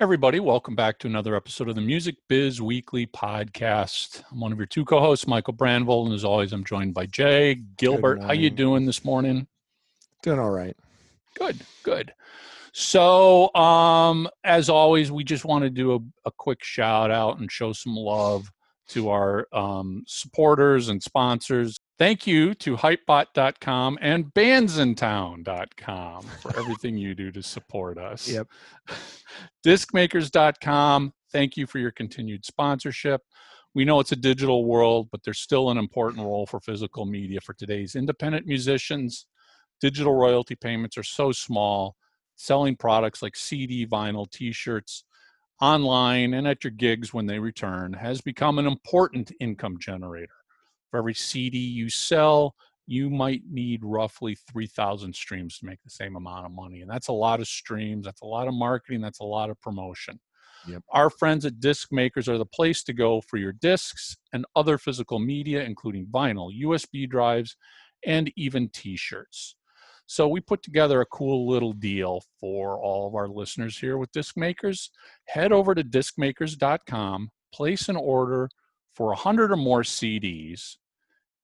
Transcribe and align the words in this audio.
Everybody, 0.00 0.38
welcome 0.38 0.76
back 0.76 1.00
to 1.00 1.08
another 1.08 1.34
episode 1.34 1.68
of 1.68 1.74
the 1.74 1.80
Music 1.80 2.14
Biz 2.28 2.62
Weekly 2.62 3.04
podcast. 3.04 4.22
I'm 4.30 4.38
one 4.38 4.52
of 4.52 4.58
your 4.58 4.68
two 4.68 4.84
co-hosts, 4.84 5.26
Michael 5.26 5.54
Brandvold, 5.54 6.06
and 6.06 6.14
as 6.14 6.24
always, 6.24 6.52
I'm 6.52 6.62
joined 6.62 6.94
by 6.94 7.06
Jay 7.06 7.56
Gilbert. 7.76 8.22
How 8.22 8.30
you 8.30 8.48
doing 8.48 8.86
this 8.86 9.04
morning? 9.04 9.48
Doing 10.22 10.38
all 10.38 10.52
right. 10.52 10.76
Good, 11.34 11.58
good. 11.82 12.14
So, 12.72 13.52
um, 13.56 14.28
as 14.44 14.68
always, 14.68 15.10
we 15.10 15.24
just 15.24 15.44
want 15.44 15.64
to 15.64 15.70
do 15.70 15.94
a, 15.94 16.28
a 16.28 16.30
quick 16.30 16.62
shout 16.62 17.10
out 17.10 17.40
and 17.40 17.50
show 17.50 17.72
some 17.72 17.96
love 17.96 18.52
to 18.90 19.08
our 19.08 19.48
um, 19.52 20.04
supporters 20.06 20.90
and 20.90 21.02
sponsors. 21.02 21.76
Thank 21.98 22.28
you 22.28 22.54
to 22.54 22.76
hypebot.com 22.76 23.98
and 24.00 24.26
bandsintown.com 24.32 26.22
for 26.22 26.56
everything 26.58 26.96
you 26.96 27.16
do 27.16 27.32
to 27.32 27.42
support 27.42 27.98
us. 27.98 28.28
Yep. 28.28 28.46
Discmakers.com, 29.66 31.12
thank 31.32 31.56
you 31.56 31.66
for 31.66 31.78
your 31.80 31.90
continued 31.90 32.44
sponsorship. 32.44 33.22
We 33.74 33.84
know 33.84 33.98
it's 33.98 34.12
a 34.12 34.16
digital 34.16 34.64
world, 34.64 35.08
but 35.10 35.24
there's 35.24 35.40
still 35.40 35.70
an 35.70 35.78
important 35.78 36.24
role 36.24 36.46
for 36.46 36.60
physical 36.60 37.04
media 37.04 37.40
for 37.40 37.52
today's 37.54 37.96
independent 37.96 38.46
musicians. 38.46 39.26
Digital 39.80 40.14
royalty 40.14 40.54
payments 40.54 40.96
are 40.96 41.02
so 41.02 41.32
small. 41.32 41.96
Selling 42.36 42.76
products 42.76 43.22
like 43.22 43.34
CD, 43.34 43.84
vinyl, 43.84 44.30
t 44.30 44.52
shirts, 44.52 45.02
online, 45.60 46.34
and 46.34 46.46
at 46.46 46.62
your 46.62 46.70
gigs 46.70 47.12
when 47.12 47.26
they 47.26 47.40
return 47.40 47.92
has 47.92 48.20
become 48.20 48.60
an 48.60 48.66
important 48.66 49.32
income 49.40 49.76
generator. 49.80 50.37
For 50.90 50.98
every 50.98 51.14
CD 51.14 51.58
you 51.58 51.88
sell, 51.88 52.54
you 52.86 53.10
might 53.10 53.42
need 53.50 53.84
roughly 53.84 54.36
3,000 54.50 55.14
streams 55.14 55.58
to 55.58 55.66
make 55.66 55.82
the 55.82 55.90
same 55.90 56.16
amount 56.16 56.46
of 56.46 56.52
money. 56.52 56.80
And 56.80 56.90
that's 56.90 57.08
a 57.08 57.12
lot 57.12 57.40
of 57.40 57.46
streams, 57.46 58.06
that's 58.06 58.22
a 58.22 58.26
lot 58.26 58.48
of 58.48 58.54
marketing, 58.54 59.02
that's 59.02 59.20
a 59.20 59.24
lot 59.24 59.50
of 59.50 59.60
promotion. 59.60 60.18
Yep. 60.66 60.82
Our 60.90 61.10
friends 61.10 61.44
at 61.44 61.60
Disc 61.60 61.92
Makers 61.92 62.28
are 62.28 62.38
the 62.38 62.46
place 62.46 62.82
to 62.84 62.92
go 62.92 63.20
for 63.20 63.36
your 63.36 63.52
discs 63.52 64.16
and 64.32 64.44
other 64.56 64.78
physical 64.78 65.18
media, 65.18 65.62
including 65.62 66.06
vinyl, 66.06 66.50
USB 66.62 67.08
drives, 67.08 67.56
and 68.06 68.32
even 68.36 68.68
t 68.70 68.96
shirts. 68.96 69.54
So 70.06 70.26
we 70.26 70.40
put 70.40 70.62
together 70.62 71.02
a 71.02 71.06
cool 71.06 71.46
little 71.46 71.74
deal 71.74 72.22
for 72.40 72.80
all 72.80 73.06
of 73.06 73.14
our 73.14 73.28
listeners 73.28 73.76
here 73.76 73.98
with 73.98 74.10
Disc 74.12 74.36
Makers. 74.38 74.90
Head 75.26 75.52
over 75.52 75.74
to 75.74 75.84
discmakers.com, 75.84 77.28
place 77.52 77.90
an 77.90 77.96
order 77.96 78.48
for 78.98 79.06
100 79.10 79.52
or 79.52 79.56
more 79.56 79.82
CDs. 79.82 80.76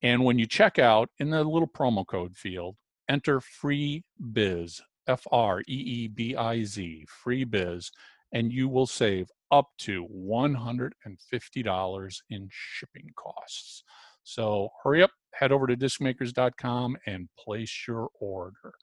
And 0.02 0.24
when 0.24 0.40
you 0.40 0.46
check 0.46 0.80
out 0.80 1.08
in 1.20 1.30
the 1.30 1.44
little 1.44 1.68
promo 1.68 2.04
code 2.04 2.36
field, 2.36 2.74
enter 3.08 3.40
free 3.40 4.02
biz, 4.32 4.82
F 5.06 5.24
R 5.30 5.60
E 5.60 5.62
E 5.66 6.08
B 6.08 6.34
I 6.34 6.64
Z, 6.64 7.06
free 7.08 7.44
biz, 7.44 7.92
and 8.32 8.52
you 8.52 8.68
will 8.68 8.88
save 8.88 9.30
up 9.52 9.68
to 9.78 10.04
$150 10.08 12.20
in 12.30 12.48
shipping 12.50 13.10
costs. 13.16 13.84
So 14.24 14.70
hurry 14.82 15.04
up, 15.04 15.12
head 15.32 15.52
over 15.52 15.68
to 15.68 15.76
discmakers.com 15.76 16.96
and 17.06 17.28
place 17.38 17.84
your 17.86 18.08
order. 18.20 18.74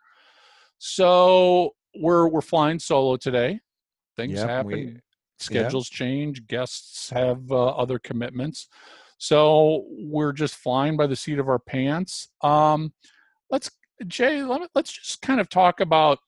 So 0.78 1.72
we're 2.00 2.30
we're 2.30 2.40
flying 2.40 2.80
solo 2.80 3.18
today. 3.18 3.60
Things 4.16 4.40
Yep, 4.40 4.50
happen, 4.50 4.72
we- 4.72 5.02
schedules 5.42 5.90
change, 5.90 6.48
guests 6.48 7.10
have 7.10 7.52
uh, 7.52 7.68
other 7.70 8.00
commitments. 8.00 8.68
So 9.18 9.86
we're 9.90 10.34
just 10.34 10.56
flying 10.56 10.98
by 10.98 11.08
the 11.08 11.16
seat 11.16 11.40
of 11.40 11.48
our 11.48 11.60
pants. 11.60 12.30
Um, 12.42 12.94
let's 13.50 13.70
Jay, 14.08 14.42
let 14.44 14.62
me, 14.62 14.68
let's 14.74 14.92
just 14.92 15.22
kind 15.22 15.40
of 15.40 15.48
talk 15.50 15.80
about 15.80 16.20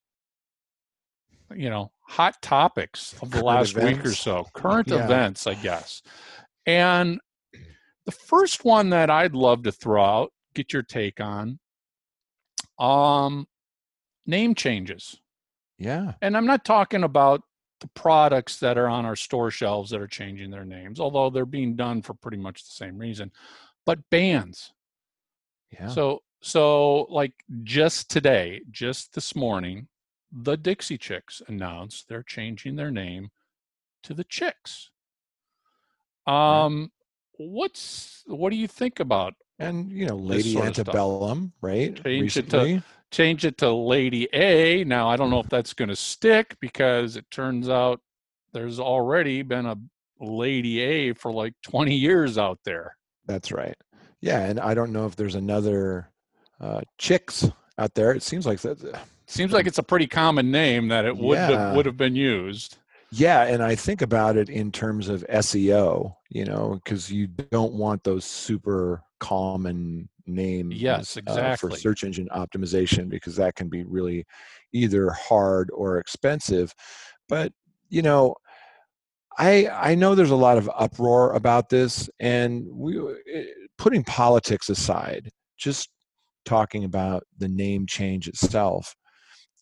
you 1.55 1.69
know 1.69 1.91
hot 2.07 2.41
topics 2.41 3.13
of 3.21 3.31
the 3.31 3.41
Current 3.41 3.45
last 3.45 3.75
week 3.75 4.05
or 4.05 4.13
so, 4.13 4.47
current 4.53 4.89
Yeah. 4.89 5.05
events, 5.05 5.47
I 5.47 5.55
guess. 5.55 6.01
And 6.65 7.19
the 8.05 8.11
first 8.11 8.65
one 8.65 8.89
that 8.89 9.09
I'd 9.09 9.33
love 9.33 9.63
to 9.63 9.71
throw 9.71 10.03
out, 10.03 10.33
get 10.53 10.73
your 10.73 10.83
take 10.83 11.19
on, 11.19 11.59
um, 12.79 13.47
name 14.25 14.55
changes. 14.55 15.19
Yeah. 15.77 16.13
And 16.21 16.37
I'm 16.37 16.45
not 16.45 16.65
talking 16.65 17.03
about 17.03 17.41
the 17.83 17.89
products 17.89 18.59
that 18.59 18.77
are 18.77 18.87
on 18.87 19.05
our 19.05 19.15
store 19.15 19.51
shelves 19.51 19.89
that 19.91 19.99
are 19.99 20.07
changing 20.07 20.49
their 20.49 20.63
names, 20.63 21.01
although 21.01 21.29
they're 21.29 21.45
being 21.45 21.75
done 21.75 22.01
for 22.01 22.13
pretty 22.13 22.37
much 22.37 22.63
the 22.63 22.71
same 22.71 22.97
reason. 22.97 23.29
But 23.85 24.09
bands. 24.09 24.71
Yeah. 25.69 25.89
So 25.89 26.23
so 26.39 27.01
like 27.09 27.33
just 27.63 28.09
today, 28.09 28.61
just 28.71 29.13
this 29.15 29.35
morning, 29.35 29.89
the 30.31 30.55
Dixie 30.55 30.97
Chicks 30.97 31.41
announced 31.49 32.07
they're 32.07 32.23
changing 32.23 32.77
their 32.77 32.89
name 32.89 33.31
to 34.03 34.13
the 34.13 34.23
Chicks. 34.23 34.89
Um 36.25 36.89
what's 37.37 38.23
what 38.27 38.51
do 38.51 38.55
you 38.55 38.67
think 38.69 39.01
about 39.01 39.33
and 39.59 39.91
you 39.91 40.05
know, 40.05 40.15
Lady 40.15 40.53
sort 40.53 40.67
of 40.69 40.75
stuff. 40.75 40.87
Antebellum, 40.87 41.51
right? 41.59 42.01
Change 42.01 42.37
it 42.37 42.49
to- 42.51 42.57
Recently. 42.57 42.83
Change 43.13 43.45
it 43.45 43.57
to 43.59 43.71
Lady 43.71 44.27
A. 44.33 44.83
Now 44.83 45.07
I 45.07 45.15
don't 45.15 45.29
know 45.29 45.39
if 45.39 45.47
that's 45.49 45.73
going 45.73 45.89
to 45.89 45.95
stick 45.95 46.57
because 46.59 47.15
it 47.15 47.29
turns 47.31 47.69
out 47.69 48.01
there's 48.51 48.79
already 48.79 49.41
been 49.43 49.65
a 49.65 49.77
Lady 50.19 50.79
A 50.81 51.13
for 51.13 51.31
like 51.31 51.53
20 51.63 51.95
years 51.95 52.37
out 52.37 52.59
there. 52.65 52.97
That's 53.25 53.51
right. 53.51 53.75
Yeah, 54.19 54.39
and 54.39 54.59
I 54.59 54.73
don't 54.73 54.91
know 54.91 55.05
if 55.05 55.15
there's 55.15 55.35
another 55.35 56.09
uh, 56.59 56.81
chicks 56.97 57.49
out 57.77 57.93
there. 57.93 58.11
It 58.13 58.23
seems 58.23 58.45
like 58.45 58.59
that. 58.61 59.01
Seems 59.27 59.51
like 59.53 59.67
it's 59.67 59.77
a 59.79 59.83
pretty 59.83 60.07
common 60.07 60.51
name 60.51 60.87
that 60.89 61.05
it 61.05 61.15
would 61.15 61.37
Yeah. 61.37 61.49
have, 61.67 61.75
would 61.75 61.85
have 61.85 61.97
been 61.97 62.15
used. 62.15 62.77
Yeah, 63.11 63.43
and 63.43 63.61
I 63.61 63.75
think 63.75 64.01
about 64.01 64.37
it 64.37 64.49
in 64.49 64.71
terms 64.71 65.07
of 65.07 65.23
SEO, 65.29 66.15
you 66.29 66.45
know, 66.45 66.79
because 66.83 67.11
you 67.11 67.27
don't 67.27 67.73
want 67.73 68.03
those 68.03 68.25
super 68.25 69.03
common 69.19 70.09
names 70.25 70.75
Yes, 70.75 71.17
uh, 71.17 71.21
exactly. 71.21 71.69
for 71.71 71.75
search 71.77 72.03
engine 72.03 72.29
optimization 72.35 73.09
because 73.09 73.35
that 73.35 73.55
can 73.55 73.69
be 73.69 73.83
really 73.83 74.25
either 74.71 75.09
hard 75.11 75.69
or 75.73 75.97
expensive. 75.97 76.73
But, 77.27 77.51
you 77.89 78.01
know, 78.01 78.35
I 79.37 79.67
I 79.67 79.95
know 79.95 80.15
there's 80.15 80.29
a 80.29 80.35
lot 80.35 80.57
of 80.57 80.69
uproar 80.75 81.33
about 81.33 81.69
this 81.69 82.09
and 82.19 82.65
we 82.71 82.99
eh, 83.33 83.45
putting 83.77 84.03
politics 84.03 84.69
aside, 84.69 85.29
just 85.57 85.89
talking 86.45 86.83
about 86.83 87.23
the 87.37 87.47
name 87.47 87.85
change 87.87 88.27
itself. 88.27 88.95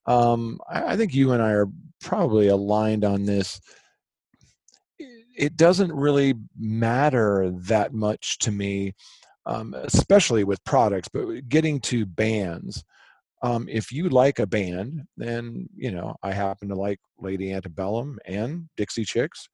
Um, 0.06 0.60
I, 0.70 0.94
I 0.94 0.98
think 0.98 1.14
you 1.14 1.32
and 1.32 1.42
I 1.42 1.52
are 1.52 1.68
probably 2.02 2.48
aligned 2.48 3.06
on 3.06 3.26
this. 3.26 3.60
It 5.38 5.56
doesn't 5.56 5.94
really 5.94 6.34
matter 6.58 7.52
that 7.64 7.94
much 7.94 8.38
to 8.40 8.52
me, 8.52 8.94
um, 9.46 9.74
especially 9.74 10.44
with 10.44 10.63
products, 10.63 11.09
but 11.12 11.47
getting 11.50 11.79
to 11.81 12.06
bands. 12.06 12.84
Um, 13.44 13.68
if 13.68 13.91
you 13.91 14.07
like 14.09 14.38
a 14.38 14.46
band, 14.46 15.02
then 15.18 15.68
you 15.75 15.91
know 15.91 16.16
I 16.22 16.31
happen 16.31 16.69
to 16.69 16.75
like 16.75 17.00
Lady 17.19 17.52
Antebellum 17.52 18.19
and 18.25 18.69
Dixie 18.78 19.06
Chicks. 19.06 19.47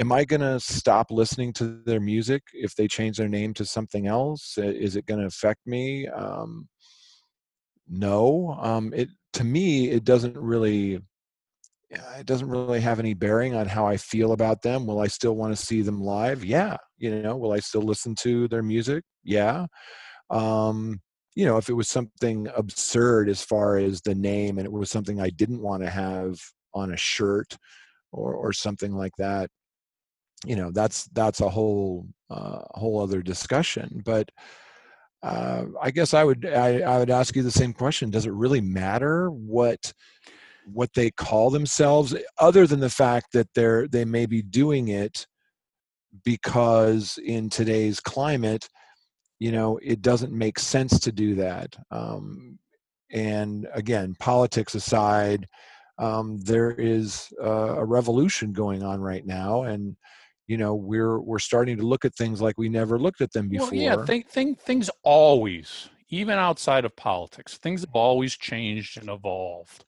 Am 0.00 0.10
I 0.10 0.24
going 0.24 0.40
to 0.40 0.58
stop 0.58 1.12
listening 1.12 1.52
to 1.54 1.80
their 1.86 2.00
music 2.00 2.42
if 2.52 2.74
they 2.74 2.88
change 2.88 3.16
their 3.16 3.28
name 3.28 3.54
to 3.54 3.64
something 3.64 4.08
else? 4.08 4.58
Is 4.58 4.96
it 4.96 5.06
going 5.06 5.20
to 5.20 5.26
affect 5.26 5.60
me? 5.66 6.08
Um, 6.08 6.68
no. 7.88 8.58
Um, 8.60 8.92
it 8.92 9.08
to 9.34 9.44
me, 9.44 9.90
it 9.90 10.04
doesn't 10.04 10.36
really. 10.36 11.00
It 11.90 12.26
doesn't 12.26 12.48
really 12.48 12.80
have 12.80 12.98
any 12.98 13.14
bearing 13.14 13.54
on 13.54 13.66
how 13.68 13.86
I 13.86 13.96
feel 13.96 14.32
about 14.32 14.62
them. 14.62 14.86
Will 14.86 15.00
I 15.00 15.06
still 15.06 15.36
want 15.36 15.56
to 15.56 15.64
see 15.64 15.82
them 15.82 16.00
live? 16.00 16.44
Yeah. 16.44 16.76
You 16.98 17.22
know, 17.22 17.36
will 17.36 17.52
I 17.52 17.60
still 17.60 17.82
listen 17.82 18.14
to 18.16 18.48
their 18.48 18.62
music? 18.62 19.04
Yeah. 19.22 19.66
Um, 20.30 21.00
you 21.34 21.44
know, 21.44 21.56
if 21.56 21.68
it 21.68 21.74
was 21.74 21.88
something 21.88 22.48
absurd 22.56 23.28
as 23.28 23.42
far 23.42 23.76
as 23.76 24.00
the 24.00 24.14
name 24.14 24.58
and 24.58 24.66
it 24.66 24.72
was 24.72 24.90
something 24.90 25.20
I 25.20 25.30
didn't 25.30 25.62
want 25.62 25.82
to 25.82 25.90
have 25.90 26.38
on 26.72 26.92
a 26.92 26.96
shirt 26.96 27.56
or 28.12 28.34
or 28.34 28.52
something 28.52 28.92
like 28.92 29.12
that, 29.18 29.50
you 30.46 30.56
know, 30.56 30.70
that's 30.70 31.04
that's 31.12 31.40
a 31.40 31.48
whole 31.48 32.06
uh, 32.30 32.60
whole 32.72 33.00
other 33.00 33.22
discussion. 33.22 34.00
But 34.04 34.30
uh, 35.22 35.64
I 35.80 35.90
guess 35.90 36.14
I 36.14 36.22
would 36.22 36.46
I, 36.46 36.80
I 36.80 36.98
would 36.98 37.10
ask 37.10 37.34
you 37.34 37.42
the 37.42 37.50
same 37.50 37.72
question. 37.72 38.10
Does 38.10 38.26
it 38.26 38.32
really 38.32 38.60
matter 38.60 39.30
what 39.30 39.92
what 40.66 40.90
they 40.94 41.10
call 41.10 41.50
themselves, 41.50 42.14
other 42.38 42.66
than 42.66 42.80
the 42.80 42.90
fact 42.90 43.32
that 43.32 43.48
they're 43.54 43.88
they 43.88 44.04
may 44.04 44.26
be 44.26 44.42
doing 44.42 44.88
it 44.88 45.26
because 46.24 47.18
in 47.24 47.50
today's 47.50 48.00
climate, 48.00 48.68
you 49.40 49.52
know, 49.52 49.78
it 49.82 50.00
doesn't 50.00 50.32
make 50.32 50.58
sense 50.58 51.00
to 51.00 51.12
do 51.12 51.34
that. 51.34 51.76
Um, 51.90 52.58
and 53.12 53.66
again, 53.74 54.14
politics 54.18 54.74
aside, 54.74 55.46
um, 55.98 56.38
there 56.38 56.72
is 56.72 57.32
uh, 57.42 57.76
a 57.76 57.84
revolution 57.84 58.52
going 58.52 58.82
on 58.82 59.00
right 59.00 59.24
now, 59.24 59.62
and 59.62 59.96
you 60.48 60.56
know 60.56 60.74
we're 60.74 61.20
we're 61.20 61.38
starting 61.38 61.76
to 61.76 61.84
look 61.84 62.04
at 62.04 62.14
things 62.14 62.40
like 62.40 62.58
we 62.58 62.68
never 62.68 62.98
looked 62.98 63.20
at 63.20 63.32
them 63.32 63.48
before. 63.48 63.68
Well, 63.68 63.76
yeah, 63.76 64.04
thing, 64.04 64.24
thing, 64.24 64.56
things 64.56 64.90
always, 65.04 65.88
even 66.08 66.36
outside 66.36 66.84
of 66.84 66.96
politics, 66.96 67.56
things 67.58 67.82
have 67.82 67.94
always 67.94 68.36
changed 68.36 68.98
and 69.00 69.08
evolved. 69.08 69.84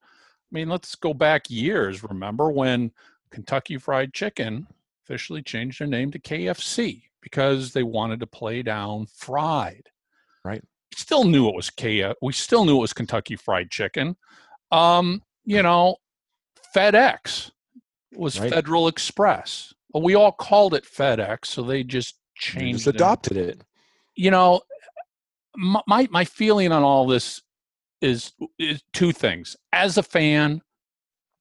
I 0.52 0.54
mean, 0.54 0.69
let's 0.69 0.94
go 0.94 1.12
back 1.12 1.50
years. 1.50 2.02
Remember 2.02 2.50
when 2.50 2.93
Kentucky 3.31 3.78
Fried 3.78 4.12
Chicken 4.14 4.66
officially 5.04 5.43
changed 5.43 5.81
their 5.81 5.88
name 5.88 6.10
to 6.12 6.19
KFC 6.19 7.02
because 7.20 7.72
they 7.72 7.82
wanted 7.82 8.20
to 8.20 8.26
play 8.26 8.62
down 8.62 9.06
fried. 9.06 9.88
Right. 10.44 10.62
Still 10.94 11.25
knew 11.25 11.48
it 11.48 11.54
was 11.54 11.70
K. 11.70 12.12
We 12.22 12.32
still 12.32 12.64
knew 12.64 12.78
it 12.78 12.81
was 12.81 12.93
Kentucky 12.93 13.37
Fried 13.37 13.70
Chicken. 13.70 14.16
Um, 14.70 15.22
you 15.44 15.62
know, 15.62 15.96
FedEx 16.75 17.50
was 18.14 18.38
Right. 18.38 18.52
Federal 18.52 18.88
Express. 18.88 19.75
Well, 19.93 20.02
we 20.02 20.14
all 20.14 20.32
called 20.32 20.75
it 20.75 20.84
FedEx, 20.84 21.46
so 21.46 21.62
they 21.62 21.82
just 21.82 22.14
They 22.14 22.60
changed 22.60 22.84
just 22.84 22.94
adopted 22.94 23.37
it. 23.37 23.62
You 24.14 24.31
know, 24.31 24.60
my- 25.56 26.08
my 26.10 26.25
feeling 26.25 26.70
on 26.72 26.82
all 26.82 27.06
this 27.06 27.43
is 28.00 28.32
is 28.58 28.82
two 28.93 29.12
things. 29.12 29.56
As 29.72 29.96
a 29.96 30.02
fan, 30.02 30.62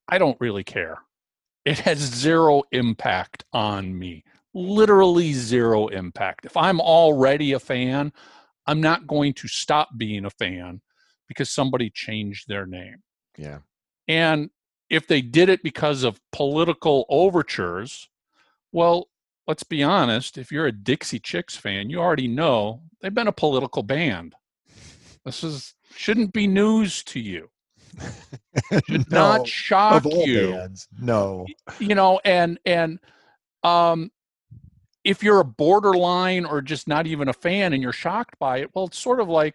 I 0.08 0.18
don't 0.18 0.40
really 0.40 0.64
care. 0.64 0.98
It 1.64 1.80
has 1.80 1.98
zero 1.98 2.62
impact 2.72 3.44
on 3.52 3.98
me. 3.98 4.24
Literally 4.54 5.32
zero 5.32 5.88
impact. 5.88 6.46
If 6.46 6.56
I'm 6.56 6.80
already 6.80 7.52
a 7.52 7.58
fan, 7.58 8.12
I'm 8.66 8.80
not 8.80 9.06
going 9.06 9.34
to 9.34 9.48
stop 9.48 9.90
being 9.96 10.24
a 10.24 10.30
fan 10.30 10.80
because 11.28 11.50
somebody 11.50 11.90
changed 11.90 12.48
their 12.48 12.66
name. 12.66 13.02
Yeah. 13.36 13.58
And 14.08 14.50
if 14.88 15.06
they 15.06 15.20
did 15.20 15.48
it 15.48 15.62
because 15.62 16.04
of 16.04 16.20
political 16.32 17.04
overtures, 17.08 18.08
well, 18.72 19.08
let's 19.46 19.64
be 19.64 19.82
honest, 19.82 20.38
if 20.38 20.52
you're 20.52 20.66
a 20.66 20.72
Dixie 20.72 21.18
Chicks 21.18 21.56
fan, 21.56 21.90
you 21.90 21.98
already 21.98 22.28
know 22.28 22.82
they've 23.00 23.14
been 23.14 23.28
a 23.28 23.32
political 23.32 23.82
band. 23.82 24.34
This 25.26 25.42
is 25.42 25.74
shouldn't 25.96 26.32
be 26.32 26.46
news 26.46 27.02
to 27.04 27.20
you. 27.20 27.50
Should 28.88 29.10
No, 29.10 29.36
not 29.38 29.46
shock 29.46 30.04
you. 30.04 30.52
bands, 30.52 30.88
no. 31.00 31.46
You 31.80 31.94
know, 31.96 32.20
and 32.24 32.58
and 32.64 33.00
um 33.64 34.10
if 35.04 35.22
you're 35.22 35.40
a 35.40 35.44
borderline 35.44 36.44
or 36.46 36.62
just 36.62 36.86
not 36.88 37.06
even 37.08 37.28
a 37.28 37.32
fan 37.32 37.72
and 37.72 37.82
you're 37.82 37.92
shocked 37.92 38.38
by 38.38 38.58
it, 38.58 38.70
well, 38.74 38.86
it's 38.86 38.98
sort 38.98 39.20
of 39.20 39.28
like, 39.28 39.54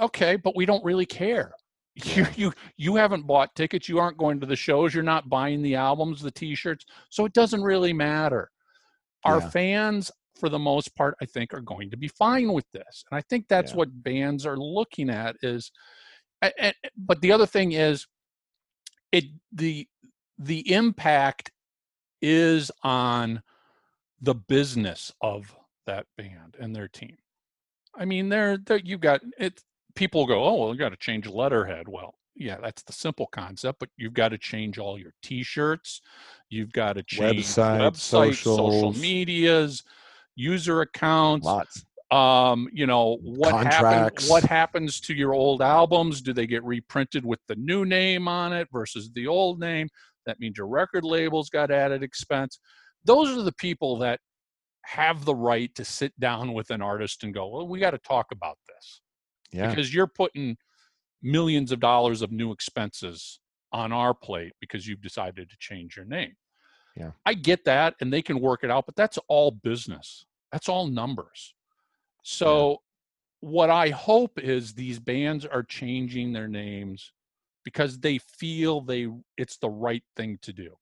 okay, 0.00 0.36
but 0.36 0.56
we 0.56 0.66
don't 0.66 0.84
really 0.84 1.06
care. 1.06 1.52
You 1.96 2.26
you 2.36 2.52
you 2.76 2.96
haven't 2.96 3.26
bought 3.26 3.54
tickets, 3.54 3.88
you 3.88 3.98
aren't 3.98 4.18
going 4.18 4.38
to 4.40 4.46
the 4.46 4.56
shows, 4.56 4.92
you're 4.94 5.02
not 5.02 5.28
buying 5.30 5.62
the 5.62 5.76
albums, 5.76 6.20
the 6.20 6.30
t-shirts, 6.30 6.84
so 7.10 7.24
it 7.24 7.32
doesn't 7.32 7.62
really 7.62 7.92
matter. 7.94 8.50
Our 9.24 9.40
Yeah. 9.40 9.48
fans 9.48 10.10
for 10.38 10.48
the 10.48 10.58
most 10.58 10.94
part 10.94 11.16
I 11.20 11.24
think 11.24 11.54
are 11.54 11.60
going 11.60 11.90
to 11.90 11.96
be 11.96 12.08
fine 12.08 12.52
with 12.52 12.70
this. 12.72 13.04
And 13.10 13.18
I 13.18 13.22
think 13.22 13.48
that's 13.48 13.72
Yeah. 13.72 13.78
what 13.78 14.02
bands 14.02 14.46
are 14.46 14.56
looking 14.58 15.10
at 15.10 15.36
is 15.42 15.70
but 16.96 17.20
the 17.22 17.32
other 17.32 17.46
thing 17.46 17.72
is 17.72 18.06
it 19.12 19.24
the 19.52 19.88
the 20.38 20.70
impact 20.72 21.50
is 22.20 22.70
on 22.82 23.42
the 24.20 24.34
business 24.34 25.12
of 25.20 25.54
that 25.86 26.06
band 26.16 26.56
and 26.58 26.74
their 26.74 26.88
team. 26.88 27.16
I 27.94 28.04
mean, 28.04 28.28
they're, 28.28 28.58
they're 28.58 28.78
you 28.78 28.98
got 28.98 29.20
it. 29.38 29.62
People 29.94 30.26
go, 30.26 30.44
oh 30.44 30.54
well, 30.56 30.72
you 30.72 30.78
got 30.78 30.90
to 30.90 30.96
change 30.96 31.26
letterhead. 31.26 31.88
Well, 31.88 32.14
yeah, 32.34 32.58
that's 32.60 32.82
the 32.82 32.92
simple 32.92 33.26
concept, 33.26 33.78
but 33.78 33.88
you've 33.96 34.12
got 34.12 34.28
to 34.28 34.38
change 34.38 34.78
all 34.78 34.98
your 34.98 35.14
T-shirts. 35.22 36.02
You've 36.50 36.72
got 36.72 36.94
to 36.94 37.02
change 37.02 37.46
Website, 37.46 37.80
websites, 37.80 38.42
social 38.42 38.92
medias, 38.92 39.82
user 40.36 40.82
accounts. 40.82 41.44
Lots. 41.44 41.84
Um, 42.12 42.68
you 42.72 42.86
know 42.86 43.18
what 43.22 43.52
happens? 43.52 43.74
Contracts. 43.74 44.30
What 44.30 44.44
happens 44.44 45.00
to 45.00 45.14
your 45.14 45.34
old 45.34 45.60
albums? 45.60 46.20
Do 46.20 46.32
they 46.32 46.46
get 46.46 46.62
reprinted 46.62 47.24
with 47.26 47.40
the 47.48 47.56
new 47.56 47.84
name 47.84 48.28
on 48.28 48.52
it 48.52 48.68
versus 48.72 49.10
the 49.12 49.26
old 49.26 49.58
name? 49.58 49.88
That 50.24 50.38
means 50.38 50.56
your 50.56 50.68
record 50.68 51.02
labels 51.02 51.50
got 51.50 51.72
added 51.72 52.04
expense. 52.04 52.60
Those 53.04 53.36
are 53.36 53.42
the 53.42 53.52
people 53.52 53.98
that 53.98 54.20
have 54.82 55.24
the 55.24 55.34
right 55.34 55.74
to 55.74 55.84
sit 55.84 56.18
down 56.20 56.52
with 56.52 56.70
an 56.70 56.80
artist 56.80 57.24
and 57.24 57.34
go, 57.34 57.48
well, 57.48 57.66
we 57.66 57.80
got 57.80 57.90
to 57.90 57.98
talk 57.98 58.26
about 58.30 58.56
this 58.68 59.00
Yeah. 59.50 59.68
because 59.68 59.92
you're 59.92 60.06
putting 60.06 60.56
millions 61.22 61.72
of 61.72 61.80
dollars 61.80 62.22
of 62.22 62.30
new 62.30 62.52
expenses 62.52 63.40
on 63.72 63.92
our 63.92 64.14
plate 64.14 64.52
because 64.60 64.86
you've 64.86 65.00
decided 65.02 65.50
to 65.50 65.56
change 65.58 65.96
your 65.96 66.04
name. 66.06 66.34
Yeah. 66.96 67.10
I 67.24 67.34
get 67.34 67.64
that 67.66 67.94
and 68.00 68.12
they 68.12 68.22
can 68.22 68.40
work 68.40 68.64
it 68.64 68.70
out, 68.70 68.86
but 68.86 68.96
that's 68.96 69.18
all 69.28 69.50
business. 69.50 70.24
That's 70.50 70.68
all 70.68 70.86
numbers. 70.86 71.54
So 72.22 72.80
what 73.40 73.70
I 73.70 73.90
hope 73.90 74.38
is 74.38 74.72
these 74.72 74.98
bands 74.98 75.44
are 75.44 75.62
changing 75.62 76.32
their 76.32 76.48
names 76.48 77.12
because 77.64 77.98
they 77.98 78.18
feel 78.18 78.80
they 78.80 79.08
it's 79.36 79.58
the 79.58 79.68
right 79.68 80.02
thing 80.16 80.38
to 80.42 80.52
do. 80.52 80.76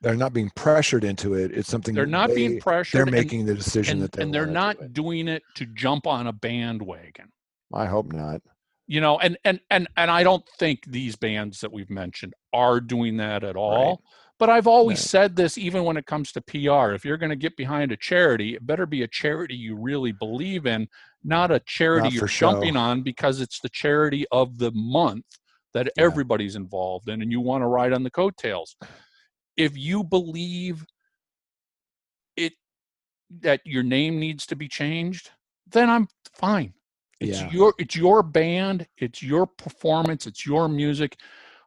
They're 0.00 0.16
not 0.16 0.32
being 0.32 0.50
pressured 0.56 1.04
into 1.04 1.34
it. 1.34 1.52
It's 1.52 1.68
something 1.68 1.94
They're 1.94 2.06
not 2.06 2.30
they, 2.30 2.34
being 2.34 2.60
pressured 2.60 2.98
They're 2.98 3.02
and- 3.04 3.12
making 3.12 3.46
the 3.46 3.54
decision 3.54 3.98
and, 3.98 4.02
that 4.02 4.12
they 4.12 4.22
and 4.24 4.34
they're 4.34 4.46
not 4.46 4.78
do 4.80 4.88
doing 4.88 5.28
it 5.28 5.44
to 5.56 5.66
jump 5.66 6.06
on 6.08 6.26
a 6.26 6.32
bandwagon. 6.32 7.30
I 7.72 7.86
hope 7.86 8.12
not. 8.12 8.42
you 8.88 9.00
know 9.00 9.18
and 9.20 9.38
and 9.44 9.60
and 9.70 9.86
and 9.96 10.10
i 10.10 10.22
don't 10.24 10.46
think 10.58 10.84
these 10.86 11.14
bands 11.16 11.60
that 11.60 11.72
we've 11.72 11.88
mentioned 11.88 12.34
are 12.52 12.80
doing 12.80 13.16
that 13.18 13.44
at 13.44 13.56
all 13.56 14.02
but 14.42 14.50
i've 14.50 14.66
always 14.66 14.98
Right. 14.98 15.06
said 15.06 15.36
this 15.36 15.56
even 15.56 15.84
when 15.84 15.96
it 15.96 16.04
comes 16.04 16.32
to 16.32 16.40
pr 16.40 16.94
if 16.94 17.04
you're 17.04 17.16
going 17.16 17.30
to 17.30 17.36
get 17.36 17.56
behind 17.56 17.92
a 17.92 17.96
charity 17.96 18.56
it 18.56 18.66
better 18.66 18.86
be 18.86 19.04
a 19.04 19.06
charity 19.06 19.54
you 19.54 19.76
really 19.76 20.10
believe 20.10 20.66
in 20.66 20.88
not 21.22 21.52
a 21.52 21.60
charity 21.60 22.08
Not 22.08 22.12
you're 22.14 22.26
show. 22.26 22.50
jumping 22.50 22.76
on 22.76 23.02
because 23.02 23.40
it's 23.40 23.60
the 23.60 23.68
charity 23.68 24.26
of 24.32 24.58
the 24.58 24.72
month 24.72 25.26
that 25.74 25.92
Yeah. 25.96 26.02
everybody's 26.06 26.56
involved 26.56 27.08
in 27.08 27.22
and 27.22 27.30
you 27.30 27.40
want 27.40 27.62
to 27.62 27.68
ride 27.68 27.92
on 27.92 28.02
the 28.02 28.10
coattails 28.10 28.74
if 29.56 29.78
you 29.78 30.02
believe 30.02 30.84
it 32.36 32.54
that 33.46 33.60
your 33.64 33.84
name 33.84 34.18
needs 34.18 34.44
to 34.46 34.56
be 34.56 34.66
changed 34.66 35.30
then 35.70 35.88
i'm 35.88 36.08
fine 36.34 36.74
it's 37.20 37.38
Yeah. 37.38 37.52
your 37.52 37.74
it's 37.78 37.94
your 37.94 38.24
band, 38.24 38.88
it's 38.98 39.22
your 39.22 39.46
performance, 39.46 40.26
it's 40.26 40.44
your 40.44 40.68
music. 40.68 41.16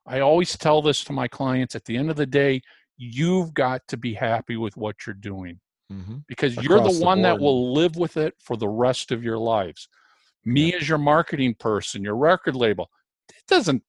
I 0.06 0.20
always 0.20 0.58
tell 0.58 0.82
this 0.82 1.04
to 1.06 1.14
my 1.14 1.28
clients 1.28 1.76
at 1.76 1.86
the 1.86 1.98
end 1.98 2.10
of 2.10 2.16
the 2.16 2.26
day, 2.26 2.62
you've 2.98 3.54
got 3.54 3.88
to 3.88 3.98
be 3.98 4.14
happy 4.14 4.58
with 4.58 4.78
what 4.78 5.06
you're 5.06 5.14
doing 5.16 5.60
hmm 5.90 6.18
because 6.28 6.58
you're 6.58 6.80
the 6.80 6.90
the 6.90 7.06
one 7.06 7.22
that 7.22 7.40
will 7.40 7.74
live 7.74 7.98
with 7.98 8.18
it 8.18 8.34
for 8.40 8.58
the 8.58 8.68
rest 8.68 9.12
of 9.12 9.24
your 9.24 9.38
lives. 9.38 9.88
Me 10.44 10.74
as 10.74 10.88
your 10.90 10.98
marketing 10.98 11.56
person, 11.60 12.04
your 12.04 12.16
record 12.16 12.56
label, 12.56 12.90
it 13.30 13.44
doesn't 13.48 13.84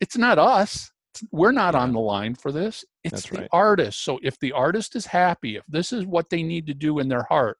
it's 0.00 0.16
not 0.16 0.38
us. 0.38 0.90
We're 1.30 1.52
not 1.52 1.74
on 1.74 1.92
the 1.92 2.00
line 2.00 2.34
for 2.34 2.52
this. 2.52 2.84
It's 3.04 3.12
That's 3.12 3.28
the 3.30 3.38
right. 3.40 3.48
artist. 3.52 4.02
So 4.02 4.18
if 4.22 4.38
the 4.38 4.52
artist 4.52 4.96
is 4.96 5.06
happy, 5.06 5.56
if 5.56 5.64
this 5.68 5.92
is 5.92 6.06
what 6.06 6.30
they 6.30 6.42
need 6.42 6.66
to 6.68 6.74
do 6.74 6.98
in 6.98 7.08
their 7.08 7.24
heart, 7.24 7.58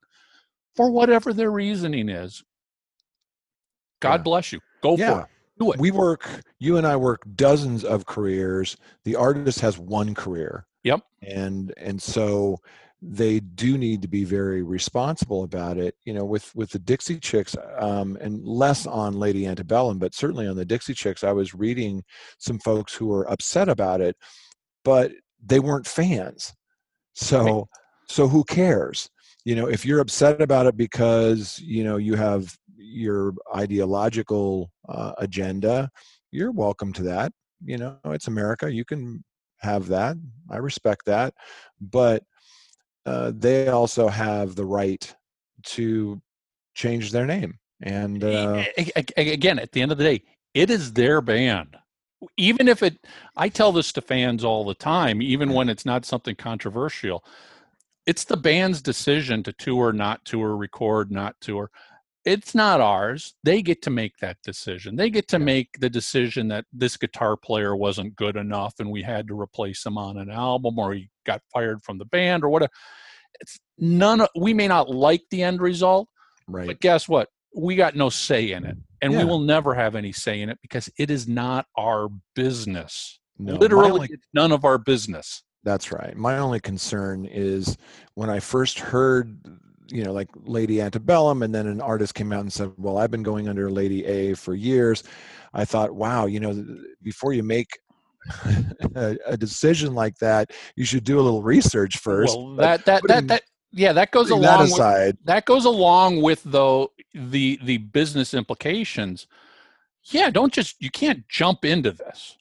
for 0.75 0.89
whatever 0.91 1.33
their 1.33 1.51
reasoning 1.51 2.09
is, 2.09 2.43
God 3.99 4.21
Yeah. 4.21 4.23
bless 4.23 4.51
you. 4.51 4.59
Go 4.81 4.97
for 4.97 5.21
it. 5.21 5.27
Do 5.59 5.71
it. 5.71 5.79
We 5.79 5.91
work, 5.91 6.27
you 6.59 6.77
and 6.77 6.87
I 6.87 6.95
work 6.95 7.21
dozens 7.35 7.83
of 7.83 8.05
careers. 8.05 8.75
The 9.05 9.15
artist 9.15 9.59
has 9.59 9.77
one 9.77 10.15
career. 10.15 10.65
Yep. 10.83 11.01
And 11.21 11.73
and 11.77 12.01
so 12.01 12.57
they 13.01 13.41
do 13.41 13.77
need 13.77 14.01
to 14.01 14.07
be 14.07 14.23
very 14.23 14.63
responsible 14.63 15.43
about 15.43 15.77
it. 15.77 15.95
You 16.05 16.13
know, 16.13 16.25
with 16.25 16.53
with 16.55 16.71
the 16.71 16.79
Dixie 16.79 17.19
Chicks, 17.19 17.55
um, 17.77 18.17
and 18.21 18.45
less 18.45 18.87
on 18.87 19.19
Lady 19.19 19.45
Antebellum, 19.45 19.99
but 19.99 20.15
certainly 20.15 20.47
on 20.47 20.55
the 20.55 20.65
Dixie 20.65 20.93
Chicks, 20.93 21.23
I 21.23 21.31
was 21.31 21.53
reading 21.53 22.03
some 22.37 22.59
folks 22.59 22.93
who 22.93 23.07
were 23.07 23.29
upset 23.29 23.69
about 23.69 24.01
it, 24.01 24.15
but 24.83 25.11
they 25.45 25.59
weren't 25.59 25.87
fans. 25.87 26.53
So 27.13 27.67
so 28.07 28.27
who 28.27 28.43
cares? 28.43 29.09
You 29.45 29.55
know, 29.55 29.67
if 29.67 29.85
you're 29.85 29.99
upset 29.99 30.41
about 30.41 30.67
it 30.67 30.77
because 30.77 31.59
you 31.59 31.83
know 31.83 31.97
you 31.97 32.15
have 32.15 32.55
your 32.83 33.33
ideological 33.55 34.71
uh, 34.89 35.13
agenda, 35.17 35.89
you're 36.31 36.51
welcome 36.51 36.91
to 36.93 37.03
that. 37.03 37.31
You 37.63 37.77
know, 37.77 37.97
it's 38.05 38.27
America. 38.27 38.71
You 38.71 38.83
can 38.83 39.23
have 39.59 39.87
that. 39.87 40.17
I 40.49 40.57
respect 40.57 41.05
that. 41.05 41.33
But 41.79 42.23
uh, 43.05 43.31
they 43.35 43.69
also 43.69 44.07
have 44.07 44.55
the 44.55 44.65
right 44.65 45.15
to 45.63 46.21
change 46.75 47.11
their 47.11 47.25
name. 47.25 47.59
And 47.81 48.23
uh, 48.23 48.63
again, 49.17 49.59
at 49.59 49.71
the 49.71 49.81
end 49.81 49.91
of 49.91 49.97
the 49.97 50.03
day, 50.03 50.23
it 50.53 50.69
is 50.69 50.93
their 50.93 51.21
band. 51.21 51.75
Even 52.37 52.67
if 52.69 52.81
it, 52.83 52.97
I 53.35 53.49
tell 53.49 53.71
this 53.73 53.91
to 53.93 54.01
fans 54.01 54.43
all 54.43 54.63
the 54.63 54.75
time, 54.75 55.21
even 55.21 55.51
when 55.51 55.67
it's 55.67 55.85
not 55.85 56.05
something 56.05 56.35
controversial, 56.35 57.25
it's 58.05 58.23
the 58.23 58.37
band's 58.37 58.81
decision 58.81 59.43
to 59.43 59.53
tour, 59.53 59.91
not 59.91 60.23
tour, 60.23 60.55
record, 60.55 61.11
not 61.11 61.35
tour. 61.41 61.69
It's 62.25 62.55
not 62.55 62.79
ours. 62.79 63.35
They 63.43 63.61
get 63.61 63.81
to 63.83 63.89
make 63.89 64.17
that 64.19 64.37
decision. 64.43 64.95
They 64.95 65.09
get 65.09 65.27
to 65.29 65.37
Yeah. 65.37 65.43
make 65.45 65.69
the 65.79 65.89
decision 65.89 66.47
that 66.49 66.65
this 66.71 66.95
guitar 66.95 67.35
player 67.35 67.75
wasn't 67.75 68.15
good 68.15 68.37
enough 68.37 68.75
and 68.79 68.89
we 68.89 69.01
had 69.01 69.27
to 69.27 69.39
replace 69.39 69.85
him 69.85 69.97
on 69.97 70.17
an 70.17 70.29
album 70.29 70.79
or 70.79 70.93
he 70.93 71.09
got 71.25 71.41
fired 71.53 71.81
from 71.83 71.97
the 71.97 72.05
band 72.05 72.43
or 72.43 72.49
whatever. 72.49 72.71
It's 73.41 73.59
none 73.77 74.21
of, 74.21 74.29
we 74.35 74.53
may 74.53 74.67
not 74.67 74.89
like 74.89 75.23
the 75.31 75.43
end 75.43 75.61
result, 75.61 76.07
right. 76.47 76.67
but 76.67 76.79
guess 76.79 77.09
what? 77.09 77.29
We 77.55 77.75
got 77.75 77.95
no 77.95 78.09
say 78.09 78.51
in 78.51 78.65
it. 78.65 78.77
And 79.01 79.11
Yeah. 79.13 79.19
we 79.19 79.25
will 79.25 79.39
never 79.41 79.73
have 79.73 79.95
any 79.95 80.13
say 80.13 80.41
in 80.41 80.49
it 80.49 80.59
because 80.61 80.89
it 80.97 81.11
is 81.11 81.27
not 81.27 81.65
our 81.77 82.07
business. 82.35 83.19
No, 83.37 83.55
Literally, 83.55 83.91
only- 83.91 84.07
it's 84.11 84.27
none 84.33 84.51
of 84.53 84.63
our 84.63 84.77
business. 84.77 85.43
That's 85.63 85.91
right. 85.91 86.15
My 86.15 86.37
only 86.37 86.59
concern 86.59 87.25
is 87.25 87.77
when 88.15 88.29
I 88.29 88.39
first 88.39 88.79
heard, 88.79 89.37
you 89.93 90.03
know, 90.03 90.11
like 90.11 90.29
Lady 90.43 90.81
Antebellum, 90.81 91.43
and 91.43 91.53
then 91.53 91.67
an 91.67 91.79
artist 91.79 92.15
came 92.15 92.33
out 92.33 92.41
and 92.41 92.51
said, 92.51 92.71
"Well, 92.77 92.97
I've 92.97 93.11
been 93.11 93.23
going 93.23 93.47
under 93.47 93.69
Lady 93.69 94.03
A 94.05 94.33
for 94.33 94.55
years." 94.55 95.03
I 95.53 95.65
thought, 95.65 95.93
wow, 95.93 96.25
you 96.25 96.39
know, 96.39 96.65
before 97.03 97.33
you 97.33 97.43
make 97.43 97.67
a, 98.95 99.15
a 99.27 99.37
decision 99.37 99.93
like 99.93 100.17
that, 100.17 100.51
you 100.75 100.83
should 100.83 101.03
do 101.03 101.19
a 101.19 101.21
little 101.21 101.43
research 101.43 101.97
first. 101.97 102.35
Well, 102.35 102.55
that 102.55 102.85
that 102.85 103.03
that 103.07 103.27
that 103.27 103.43
yeah, 103.71 103.93
that 103.93 104.11
goes 104.11 104.31
along. 104.31 104.41
That 104.41 104.61
aside, 104.61 105.17
with, 105.17 105.25
that 105.25 105.45
goes 105.45 105.65
along 105.65 106.21
with 106.21 106.41
though 106.43 106.91
the 107.13 107.59
the 107.63 107.77
business 107.77 108.33
implications. 108.33 109.27
Yeah, 110.05 110.31
don't 110.31 110.51
just 110.51 110.81
you 110.81 110.89
can't 110.89 111.27
jump 111.29 111.65
into 111.65 111.91
this. 111.91 112.35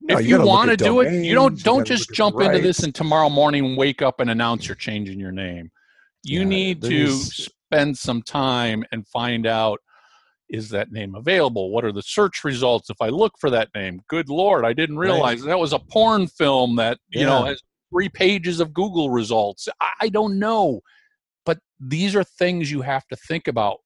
No, 0.00 0.18
if 0.18 0.26
you, 0.26 0.38
you 0.38 0.46
want 0.46 0.70
to 0.70 0.76
do 0.76 1.00
it, 1.00 1.24
you 1.24 1.34
don't 1.34 1.60
don't 1.62 1.88
you 1.88 1.96
just 1.96 2.12
jump 2.12 2.40
into 2.40 2.58
this 2.60 2.82
and 2.82 2.94
tomorrow 2.94 3.30
morning 3.30 3.76
wake 3.76 4.02
up 4.02 4.20
and 4.20 4.30
announce 4.30 4.68
you're 4.68 4.76
changing 4.76 5.18
your 5.18 5.32
name. 5.32 5.70
You 6.24 6.40
yeah, 6.40 6.46
need 6.46 6.82
to 6.82 7.10
spend 7.10 7.96
some 7.96 8.22
time 8.22 8.84
and 8.92 9.06
find 9.06 9.46
out 9.46 9.80
is 10.48 10.70
that 10.70 10.90
name 10.90 11.14
available? 11.14 11.70
What 11.70 11.84
are 11.84 11.92
the 11.92 12.02
search 12.02 12.42
results 12.42 12.88
if 12.88 12.96
I 13.00 13.08
look 13.08 13.34
for 13.38 13.50
that 13.50 13.68
name? 13.74 14.00
Good 14.08 14.28
lord, 14.28 14.64
I 14.64 14.72
didn't 14.72 14.98
realize 14.98 15.40
right. 15.40 15.48
that 15.48 15.58
was 15.58 15.72
a 15.72 15.78
porn 15.78 16.26
film 16.26 16.76
that 16.76 16.98
you 17.08 17.20
yeah. 17.20 17.26
know 17.26 17.44
has 17.44 17.62
three 17.90 18.08
pages 18.08 18.60
of 18.60 18.72
Google 18.72 19.10
results. 19.10 19.68
I, 19.80 19.90
I 20.02 20.08
don't 20.08 20.38
know, 20.38 20.80
but 21.44 21.58
these 21.80 22.16
are 22.16 22.24
things 22.24 22.70
you 22.70 22.82
have 22.82 23.06
to 23.08 23.16
think 23.16 23.48
about 23.48 23.78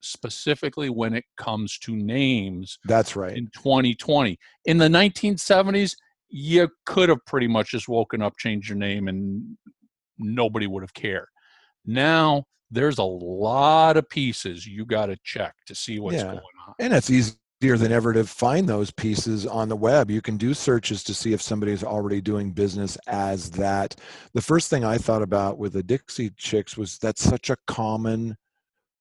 specifically 0.00 0.90
when 0.90 1.14
it 1.14 1.24
comes 1.36 1.78
to 1.78 1.96
names. 1.96 2.78
That's 2.84 3.16
right. 3.16 3.36
In 3.36 3.48
2020. 3.54 4.38
In 4.66 4.78
the 4.78 4.88
1970s, 4.88 5.96
you 6.28 6.68
could 6.84 7.08
have 7.08 7.24
pretty 7.26 7.48
much 7.48 7.70
just 7.70 7.88
woken 7.88 8.22
up, 8.22 8.36
changed 8.38 8.68
your 8.68 8.78
name, 8.78 9.08
and 9.08 9.56
nobody 10.18 10.66
would 10.66 10.82
have 10.82 10.94
cared. 10.94 11.26
Now, 11.86 12.44
there's 12.70 12.98
a 12.98 13.04
lot 13.04 13.96
of 13.96 14.08
pieces 14.08 14.66
you 14.66 14.84
got 14.84 15.06
to 15.06 15.16
check 15.24 15.54
to 15.66 15.74
see 15.74 15.98
what's 15.98 16.16
yeah. 16.16 16.24
going 16.24 16.38
on. 16.66 16.74
And 16.80 16.92
it's 16.92 17.10
easier 17.10 17.76
than 17.78 17.92
ever 17.92 18.12
to 18.12 18.24
find 18.24 18.68
those 18.68 18.90
pieces 18.90 19.46
on 19.46 19.68
the 19.68 19.76
web. 19.76 20.10
You 20.10 20.20
can 20.20 20.36
do 20.36 20.52
searches 20.52 21.02
to 21.04 21.14
see 21.14 21.32
if 21.32 21.40
somebody's 21.40 21.84
already 21.84 22.20
doing 22.20 22.50
business 22.50 22.98
as 23.06 23.50
that. 23.52 23.94
The 24.34 24.42
first 24.42 24.68
thing 24.68 24.84
I 24.84 24.98
thought 24.98 25.22
about 25.22 25.58
with 25.58 25.72
the 25.72 25.82
Dixie 25.82 26.30
Chicks 26.36 26.76
was 26.76 26.98
that's 26.98 27.22
such 27.22 27.50
a 27.50 27.56
common 27.66 28.36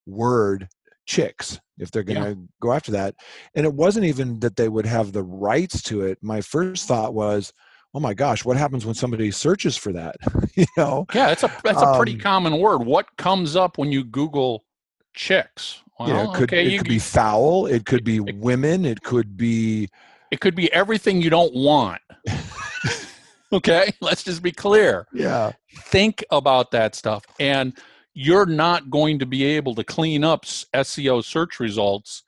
word 0.05 0.69
chicks 1.07 1.59
if 1.77 1.91
they're 1.91 2.03
going 2.03 2.23
to 2.23 2.29
yeah. 2.29 2.47
go 2.61 2.71
after 2.71 2.91
that. 2.91 3.15
And 3.55 3.65
it 3.65 3.73
wasn't 3.73 4.05
even 4.05 4.39
that 4.39 4.55
they 4.55 4.69
would 4.69 4.85
have 4.85 5.11
the 5.11 5.23
rights 5.23 5.81
to 5.83 6.01
it. 6.01 6.19
My 6.21 6.41
first 6.41 6.87
thought 6.87 7.13
was, 7.13 7.51
oh 7.95 7.99
my 7.99 8.13
gosh, 8.13 8.45
what 8.45 8.57
happens 8.57 8.85
when 8.85 8.93
somebody 8.93 9.31
searches 9.31 9.75
for 9.75 9.91
that? 9.93 10.17
you 10.55 10.65
know? 10.77 11.07
Yeah, 11.15 11.31
it's 11.31 11.43
a 11.43 11.51
that's 11.63 11.81
a 11.81 11.95
pretty 11.95 12.13
um, 12.13 12.19
common 12.19 12.57
word. 12.59 12.85
What 12.85 13.07
comes 13.17 13.55
up 13.55 13.77
when 13.77 13.91
you 13.91 14.03
Google 14.03 14.65
chicks? 15.13 15.81
Well, 15.97 16.09
yeah, 16.09 16.23
it 16.23 16.35
could, 16.35 16.43
okay, 16.43 16.65
it 16.65 16.71
you, 16.73 16.77
could 16.79 16.89
be 16.89 16.99
foul. 16.99 17.65
It 17.65 17.85
could 17.85 18.03
be 18.03 18.17
it, 18.17 18.35
women. 18.37 18.85
It 18.85 19.01
could 19.01 19.37
be. 19.37 19.89
It 20.29 20.41
could 20.41 20.55
be 20.55 20.71
everything 20.73 21.21
you 21.21 21.29
don't 21.29 21.53
want. 21.55 22.01
okay, 23.53 23.93
let's 24.01 24.23
just 24.23 24.43
be 24.43 24.51
clear. 24.51 25.07
Yeah. 25.13 25.53
Think 25.85 26.23
about 26.31 26.71
that 26.71 26.95
stuff 26.95 27.23
and 27.39 27.77
you're 28.15 28.45
not 28.45 28.89
going 28.89 29.19
to 29.19 29.25
be 29.25 29.43
able 29.43 29.75
to 29.75 29.83
clean 29.83 30.23
up 30.23 30.45
SEO 30.45 31.23
search 31.23 31.59
results 31.59 32.23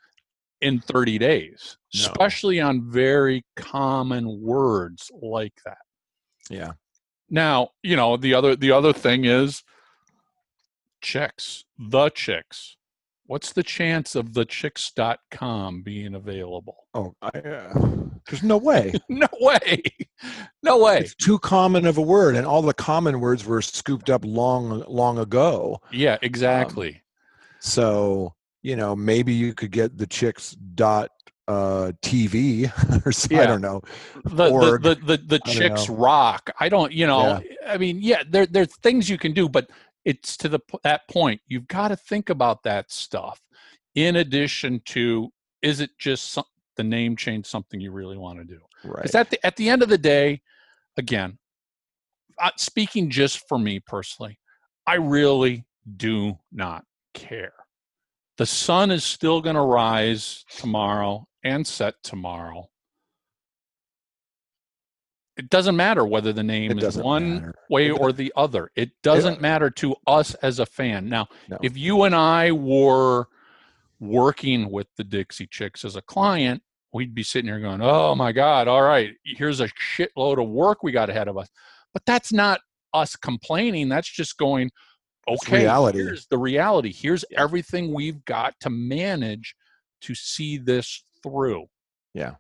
in 0.62 0.79
30 0.79 1.17
days, 1.17 1.76
no. 1.94 2.01
especially 2.01 2.60
on 2.60 2.89
very 2.89 3.46
common 3.56 4.41
words 4.41 5.12
like 5.22 5.53
that. 5.65 5.77
Yeah. 6.50 6.72
Now, 7.29 7.70
you 7.84 7.96
know, 7.96 8.17
the 8.17 8.34
other 8.34 8.56
the 8.56 8.72
other 8.72 8.94
thing 8.94 9.25
is 9.25 9.63
chicks, 11.01 11.65
the 11.77 12.10
chicks. 12.10 12.75
What's 13.25 13.51
the 13.51 13.63
chance 13.63 14.15
of 14.15 14.34
the 14.34 14.46
chicks.com 14.46 15.82
being 15.82 16.15
available? 16.15 16.88
Oh, 16.94 17.13
I, 17.22 17.27
uh, 17.27 17.74
there's 18.29 18.41
no 18.41 18.56
way. 18.56 18.94
no 19.10 19.27
way. 19.41 19.84
No 20.63 20.82
way. 20.82 21.00
It's 21.00 21.15
too 21.15 21.38
common 21.39 21.86
of 21.86 21.98
a 21.98 22.01
word, 22.01 22.38
and 22.38 22.48
all 22.48 22.62
the 22.62 22.74
common 22.74 23.20
words 23.20 23.46
were 23.46 23.62
scooped 23.62 24.10
up 24.10 24.24
long, 24.24 24.82
long 24.88 25.20
ago. 25.20 25.82
Yeah, 25.91 26.17
exactly. 26.22 26.89
Um, 26.89 27.01
so 27.60 28.34
you 28.62 28.75
know, 28.75 28.96
maybe 28.96 29.34
you 29.34 29.53
could 29.53 29.72
get 29.72 29.98
the 29.98 30.08
chicks 30.08 30.51
dot 30.75 31.12
uh 31.48 31.92
tv 32.01 32.72
or 33.06 33.12
so, 33.12 33.27
yeah. 33.32 33.42
i 33.42 33.46
don't 33.46 33.62
know 33.62 33.82
the 34.25 34.50
Org, 34.50 34.84
the 34.84 34.96
the, 34.96 35.18
the, 35.18 35.18
the 35.18 35.39
chicks 35.39 35.88
rock. 35.88 36.50
I 36.60 36.68
don't 36.70 36.92
you 36.92 37.08
know 37.08 37.42
yeah. 37.42 37.72
i 37.74 37.77
mean 37.77 38.00
yeah 38.01 38.24
there 38.30 38.46
there's 38.46 38.75
things 38.77 39.10
you 39.10 39.18
can 39.18 39.34
do 39.34 39.48
but 39.48 39.70
it's 40.06 40.38
to 40.38 40.48
the 40.48 40.60
that 40.84 41.06
point. 41.10 41.42
You've 41.48 41.68
got 41.68 41.89
to 41.89 41.98
think 41.98 42.30
about 42.30 42.63
that 42.63 42.92
stuff 42.92 43.42
in 43.96 44.18
addition 44.18 44.82
to 44.86 45.30
is 45.62 45.82
it 45.82 45.89
just 46.00 46.32
some, 46.32 46.46
the 46.77 46.84
name 46.84 47.18
change 47.18 47.46
something 47.46 47.82
you 47.82 47.92
really 47.92 48.18
want 48.18 48.39
to 48.39 48.46
do 48.46 48.60
right. 48.86 49.04
because 49.04 49.16
at 49.16 49.30
the 49.30 49.46
at 49.46 49.56
the 49.58 49.68
end 49.68 49.84
of 49.84 49.89
the 49.89 49.98
day 49.98 50.42
again 50.96 51.38
uh, 52.39 52.51
speaking 52.56 53.10
just 53.10 53.48
for 53.50 53.60
me 53.60 53.80
personally 53.80 54.39
i 54.86 54.96
really 54.96 55.66
do 55.96 56.38
not 56.51 56.84
care. 57.13 57.54
The 58.38 58.46
sun 58.46 58.92
is 58.92 59.04
still 59.04 59.42
going 59.42 59.56
to 59.56 59.62
rise 59.62 60.46
tomorrow 60.58 61.27
and 61.48 61.66
set 61.66 61.96
tomorrow 62.04 62.70
it 65.38 65.50
doesn't 65.50 65.75
matter 65.75 66.06
whether 66.06 66.34
the 66.34 66.44
name 66.44 66.80
is 66.80 66.98
one 66.98 67.36
matter. 67.36 67.56
way 67.70 67.92
or 67.92 68.12
the 68.12 68.34
other. 68.36 68.72
It 68.75 68.89
doesn't 69.04 69.36
it, 69.36 69.42
matter 69.42 69.70
to 69.70 69.96
us 70.08 70.34
as 70.36 70.60
a 70.60 70.66
fan. 70.66 71.08
Now, 71.10 71.27
no. 71.48 71.58
if 71.62 71.77
you 71.77 72.04
and 72.04 72.16
I 72.16 72.51
were 72.51 73.27
working 74.00 74.72
with 74.72 74.88
the 74.98 75.04
Dixie 75.04 75.48
Chicks 75.48 75.86
as 75.86 75.96
a 75.96 76.01
client, 76.01 76.63
we'd 76.92 77.13
be 77.13 77.24
sitting 77.24 77.50
here 77.50 77.60
going, 77.60 77.82
"Oh 77.84 78.16
my 78.16 78.32
God! 78.32 78.68
All 78.68 78.82
right, 78.82 79.13
here's 79.24 79.60
a 79.60 79.70
shitload 79.70 80.42
of 80.42 80.50
work 80.50 80.82
we 80.82 80.92
got 80.92 81.10
ahead 81.10 81.27
of 81.27 81.38
us." 81.38 81.50
But 81.94 82.04
that's 82.08 82.34
not 82.34 82.60
us 82.94 83.16
complaining. 83.16 83.89
That's 83.89 84.10
just 84.10 84.38
going, 84.38 84.72
"Okay, 85.27 85.62
reality. 85.62 86.00
here's 86.00 86.25
the 86.27 86.38
reality. 86.39 86.92
Here's 86.92 87.24
everything 87.36 87.94
we've 87.94 88.25
got 88.25 88.56
to 88.62 88.72
manage 88.72 89.56
to 90.01 90.16
see 90.16 90.58
this 90.58 91.04
through." 91.29 91.67
Yeah. 92.13 92.36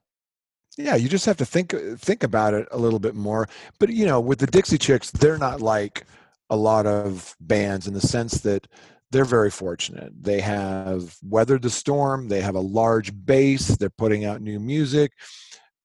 Yeah 0.77 0.95
you 0.95 1.09
just 1.09 1.25
have 1.25 1.37
to 1.37 1.45
think 1.45 1.73
uh, 1.73 1.95
think 1.97 2.23
about 2.23 2.53
it 2.53 2.67
a 2.71 2.77
little 2.77 2.99
bit 2.99 3.15
more 3.15 3.47
but 3.79 3.89
you 3.89 4.05
know 4.05 4.19
with 4.19 4.39
the 4.39 4.47
dixie 4.47 4.77
chicks 4.77 5.11
they're 5.11 5.37
not 5.37 5.61
like 5.61 6.05
a 6.49 6.55
lot 6.55 6.85
of 6.85 7.35
bands 7.39 7.87
in 7.87 7.93
the 7.93 8.01
sense 8.01 8.41
that 8.41 8.67
they're 9.09 9.25
very 9.25 9.49
fortunate. 9.49 10.11
They 10.21 10.41
have 10.41 11.15
weathered 11.23 11.61
the 11.61 11.69
storm 11.69 12.27
they 12.27 12.41
have 12.41 12.55
a 12.55 12.59
large 12.59 13.11
base 13.25 13.67
they're 13.77 13.89
putting 13.89 14.25
out 14.25 14.41
new 14.41 14.59
music. 14.59 15.11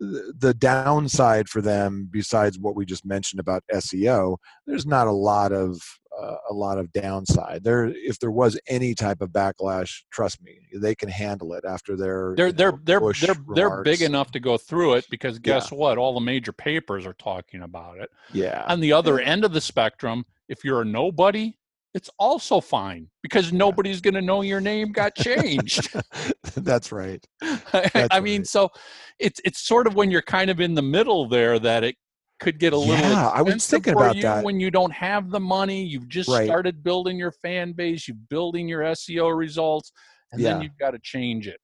The 0.00 0.54
downside 0.58 1.48
for 1.48 1.62
them 1.62 2.08
besides 2.10 2.58
what 2.58 2.74
we 2.74 2.84
just 2.84 3.04
mentioned 3.04 3.38
about 3.40 3.62
seo 3.72 4.36
there's 4.66 4.86
not 4.86 5.06
a 5.06 5.12
lot 5.12 5.52
of 5.52 5.80
uh, 6.20 6.36
a 6.50 6.52
lot 6.52 6.78
of 6.78 6.92
downside. 6.92 7.64
There, 7.64 7.86
if 7.86 8.18
there 8.18 8.30
was 8.30 8.58
any 8.68 8.94
type 8.94 9.20
of 9.20 9.30
backlash, 9.30 10.02
trust 10.10 10.42
me, 10.42 10.58
they 10.74 10.94
can 10.94 11.08
handle 11.08 11.52
it 11.54 11.64
after 11.64 11.96
their 11.96 12.34
they're 12.36 12.52
they're 12.52 12.72
know, 12.72 12.78
they're 12.84 13.00
they're 13.00 13.34
remarks. 13.34 13.54
they're 13.54 13.82
big 13.82 14.02
enough 14.02 14.30
to 14.32 14.40
go 14.40 14.56
through 14.56 14.94
it 14.94 15.06
because 15.10 15.38
guess 15.38 15.70
yeah. 15.70 15.78
what? 15.78 15.98
All 15.98 16.14
the 16.14 16.20
major 16.20 16.52
papers 16.52 17.06
are 17.06 17.14
talking 17.14 17.62
about 17.62 17.98
it. 17.98 18.10
Yeah. 18.32 18.64
On 18.68 18.80
the 18.80 18.92
other 18.92 19.20
end 19.20 19.44
of 19.44 19.52
the 19.52 19.60
spectrum, 19.60 20.24
if 20.48 20.64
you're 20.64 20.82
a 20.82 20.84
nobody, 20.84 21.56
it's 21.94 22.10
also 22.18 22.60
fine 22.60 23.08
because 23.22 23.52
nobody's 23.52 24.00
going 24.00 24.14
to 24.14 24.22
know 24.22 24.42
your 24.42 24.60
name 24.60 24.92
got 24.92 25.14
changed. 25.14 25.94
That's 26.56 26.90
right. 26.90 27.24
That's 27.40 27.96
I 27.96 28.00
right. 28.08 28.22
mean, 28.22 28.44
so 28.44 28.70
it's 29.18 29.40
it's 29.44 29.66
sort 29.66 29.86
of 29.86 29.94
when 29.94 30.10
you're 30.10 30.22
kind 30.22 30.50
of 30.50 30.60
in 30.60 30.74
the 30.74 30.82
middle 30.82 31.28
there 31.28 31.58
that 31.58 31.84
it 31.84 31.96
could 32.42 32.58
get 32.58 32.72
a 32.72 32.76
little 32.76 32.94
yeah, 32.94 33.28
I 33.28 33.40
was 33.42 33.66
thinking 33.66 33.94
about 33.94 34.20
that. 34.20 34.44
when 34.44 34.58
you 34.58 34.70
don't 34.70 34.92
have 34.92 35.30
the 35.30 35.40
money. 35.40 35.84
You've 35.84 36.08
just 36.08 36.28
right. 36.28 36.46
started 36.46 36.82
building 36.82 37.16
your 37.18 37.32
fan 37.32 37.72
base. 37.72 38.08
You're 38.08 38.16
building 38.28 38.68
your 38.68 38.80
SEO 38.80 39.36
results, 39.36 39.92
and 40.32 40.40
yeah. 40.40 40.54
then 40.54 40.62
you've 40.62 40.78
got 40.78 40.90
to 40.90 40.98
change 40.98 41.46
it. 41.46 41.58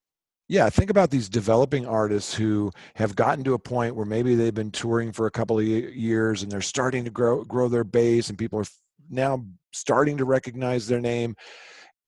Yeah, 0.49 0.71
think 0.71 0.89
about 0.89 1.11
these 1.11 1.29
developing 1.29 1.87
artists 1.87 2.33
who 2.33 2.71
have 2.95 3.15
gotten 3.15 3.45
to 3.45 3.55
a 3.55 3.59
point 3.59 3.95
where 3.95 4.07
maybe 4.07 4.35
they've 4.35 4.55
been 4.55 4.71
touring 4.71 5.13
for 5.13 5.27
a 5.27 5.31
couple 5.31 5.59
of 5.59 5.67
years 5.67 6.43
and 6.43 6.51
they're 6.51 6.63
starting 6.63 7.05
to 7.05 7.11
grow 7.11 7.45
grow 7.45 7.69
their 7.69 7.85
base, 7.85 8.29
and 8.29 8.39
people 8.39 8.61
are 8.61 8.67
now 9.11 9.45
starting 9.73 10.17
to 10.19 10.25
recognize 10.25 10.87
their 10.87 11.01
name. 11.01 11.35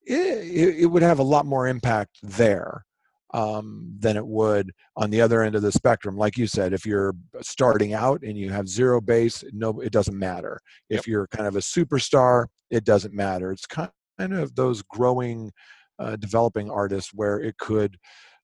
It, 0.07 0.17
it, 0.17 0.77
it 0.83 0.87
would 0.87 1.03
have 1.03 1.19
a 1.19 1.25
lot 1.25 1.45
more 1.45 1.69
impact 1.69 2.19
there 2.23 2.85
um, 3.33 3.95
than 3.99 4.17
it 4.17 4.27
would 4.27 4.73
on 4.97 5.11
the 5.11 5.21
other 5.21 5.43
end 5.43 5.55
of 5.55 5.63
the 5.63 5.73
spectrum. 5.73 6.17
Like 6.17 6.37
you 6.37 6.47
said, 6.47 6.73
if 6.73 6.85
you're 6.85 7.15
starting 7.41 7.95
out 7.95 8.23
and 8.23 8.37
you 8.37 8.51
have 8.51 8.69
zero 8.69 9.01
base, 9.01 9.45
no, 9.53 9.81
it 9.81 9.93
doesn't 9.93 10.19
matter. 10.19 10.61
If 10.89 11.07
you're 11.07 11.29
kind 11.29 11.47
of 11.47 11.57
a 11.57 11.61
superstar, 11.61 12.47
it 12.71 12.85
doesn't 12.85 13.15
matter. 13.15 13.53
It's 13.53 13.67
kind 13.67 13.91
of 14.19 14.55
those 14.55 14.83
growing, 14.83 15.53
uh, 15.99 16.17
developing 16.17 16.71
artists 16.71 17.13
where 17.15 17.41
it 17.41 17.57
could 17.59 17.97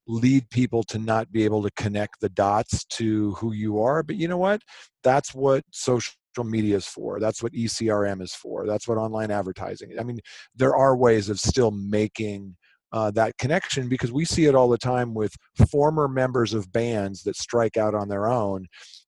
lead 0.08 0.48
people 0.50 0.84
to 0.84 0.98
not 0.98 1.32
be 1.32 1.44
able 1.44 1.62
to 1.62 1.70
connect 1.76 2.20
the 2.20 2.28
dots 2.28 2.84
to 2.84 3.32
who 3.34 3.52
you 3.52 3.80
are. 3.80 4.02
But 4.02 4.16
you 4.16 4.28
know 4.28 4.38
what? 4.38 4.62
That's 5.02 5.34
what 5.34 5.64
social 5.72 6.14
media 6.44 6.76
is 6.76 6.86
for. 6.86 7.18
That's 7.18 7.42
what 7.42 7.52
ECRM 7.52 8.22
is 8.22 8.34
for. 8.34 8.66
That's 8.66 8.86
what 8.86 8.98
online 8.98 9.30
advertising. 9.30 9.98
I 9.98 10.04
mean, 10.04 10.20
there 10.54 10.76
are 10.76 10.96
ways 10.96 11.28
of 11.28 11.40
still 11.40 11.70
making 11.70 12.56
uh, 12.92 13.10
that 13.12 13.36
connection 13.38 13.88
because 13.88 14.12
we 14.12 14.24
see 14.24 14.46
it 14.46 14.54
all 14.54 14.68
the 14.68 14.78
time 14.78 15.14
with 15.14 15.34
former 15.70 16.08
members 16.08 16.54
of 16.54 16.72
bands 16.72 17.22
that 17.24 17.36
strike 17.36 17.76
out 17.76 17.94
on 17.94 18.08
their 18.08 18.26
own, 18.26 18.66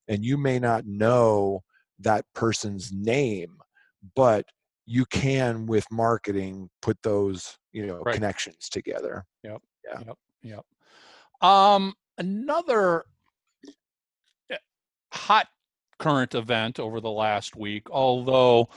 and 0.08 0.24
you 0.24 0.36
may 0.36 0.58
not 0.58 0.86
know 0.86 1.62
that 2.00 2.24
person's 2.34 2.92
name, 2.92 3.56
but 4.14 4.44
you 4.86 5.04
can 5.06 5.66
with 5.66 5.84
marketing 5.90 6.68
put 6.80 6.96
those 7.02 7.58
you 7.72 7.86
know 7.86 8.00
right. 8.00 8.14
connections 8.14 8.68
together. 8.68 9.24
Yep. 9.44 9.62
Yeah. 9.84 10.00
Yep. 10.06 10.18
Yep. 10.42 11.48
Um, 11.48 11.94
another 12.18 13.04
eh, 14.50 14.56
hot 15.12 15.46
current 15.98 16.34
event 16.34 16.80
over 16.80 17.00
the 17.00 17.10
last 17.10 17.56
week, 17.56 17.90
although 17.90 18.68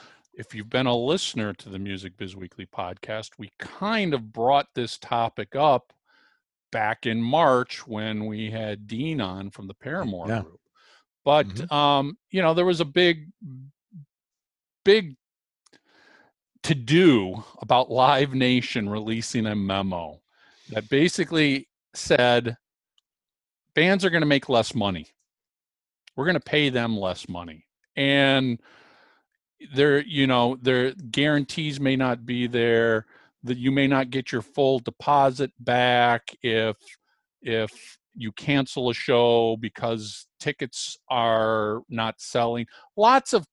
if 0.41 0.55
you've 0.55 0.71
been 0.71 0.87
a 0.87 0.97
listener 0.97 1.53
to 1.53 1.69
the 1.69 1.77
Music 1.77 2.17
Biz 2.17 2.35
Weekly 2.35 2.65
podcast, 2.65 3.29
we 3.37 3.51
kind 3.59 4.11
of 4.15 4.33
brought 4.33 4.65
this 4.73 4.97
topic 4.97 5.55
up 5.55 5.93
back 6.71 7.05
in 7.05 7.21
March 7.21 7.85
when 7.85 8.25
we 8.25 8.49
had 8.49 8.87
Dean 8.87 9.21
on 9.21 9.51
from 9.51 9.67
the 9.67 9.75
Paramore 9.75 10.27
yeah. 10.27 10.41
group. 10.41 10.59
But 11.23 11.47
mm-hmm. 11.47 11.71
um, 11.71 12.17
you 12.31 12.41
know, 12.41 12.55
there 12.55 12.65
was 12.65 12.81
a 12.81 12.85
big 12.85 13.27
big 14.83 15.15
to 16.63 16.73
do 16.73 17.43
about 17.61 17.91
Live 17.91 18.33
Nation 18.33 18.89
releasing 18.89 19.45
a 19.45 19.55
memo 19.55 20.21
that 20.69 20.89
basically 20.89 21.69
said 21.93 22.57
bands 23.75 24.03
are 24.03 24.09
going 24.09 24.21
to 24.21 24.27
make 24.27 24.49
less 24.49 24.73
money. 24.73 25.05
We're 26.15 26.25
going 26.25 26.33
to 26.33 26.39
pay 26.39 26.69
them 26.69 26.97
less 26.97 27.29
money. 27.29 27.67
And 27.95 28.59
there 29.73 29.99
you 29.99 30.27
know 30.27 30.57
their 30.61 30.91
guarantees 30.93 31.79
may 31.79 31.95
not 31.95 32.25
be 32.25 32.47
there 32.47 33.05
that 33.43 33.57
you 33.57 33.71
may 33.71 33.87
not 33.87 34.09
get 34.09 34.31
your 34.31 34.41
full 34.41 34.79
deposit 34.79 35.51
back 35.59 36.35
if 36.43 36.77
if 37.41 37.97
you 38.15 38.31
cancel 38.33 38.89
a 38.89 38.93
show 38.93 39.57
because 39.59 40.27
tickets 40.39 40.97
are 41.09 41.81
not 41.89 42.19
selling. 42.19 42.65
Lots 42.97 43.33
of 43.33 43.45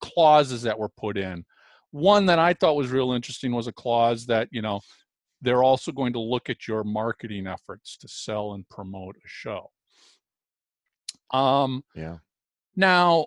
clauses 0.00 0.62
that 0.62 0.78
were 0.78 0.88
put 0.88 1.16
in. 1.16 1.44
One 1.90 2.26
that 2.26 2.38
i 2.38 2.54
thought 2.54 2.76
was 2.76 2.90
real 2.90 3.12
interesting 3.12 3.52
was 3.52 3.66
a 3.66 3.72
clause 3.72 4.26
that 4.26 4.48
you 4.50 4.62
know 4.62 4.80
they're 5.42 5.62
also 5.62 5.92
going 5.92 6.12
to 6.12 6.20
look 6.20 6.48
at 6.48 6.68
your 6.68 6.84
marketing 6.84 7.46
efforts 7.46 7.96
to 7.98 8.08
sell 8.08 8.54
and 8.54 8.68
promote 8.68 9.16
a 9.16 9.28
show. 9.28 9.70
Um 11.32 11.84
yeah. 11.94 12.18
now 12.76 13.26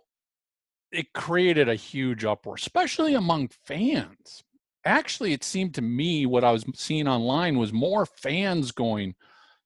it 0.95 1.13
created 1.13 1.69
a 1.69 1.75
huge 1.75 2.25
uproar, 2.25 2.55
especially 2.55 3.13
among 3.13 3.49
fans. 3.65 4.43
Actually, 4.85 5.33
it 5.33 5.43
seemed 5.43 5.73
to 5.75 5.81
me 5.81 6.25
what 6.25 6.43
I 6.43 6.51
was 6.51 6.63
seeing 6.75 7.07
online 7.07 7.57
was 7.57 7.73
more 7.73 8.05
fans 8.05 8.71
going, 8.71 9.15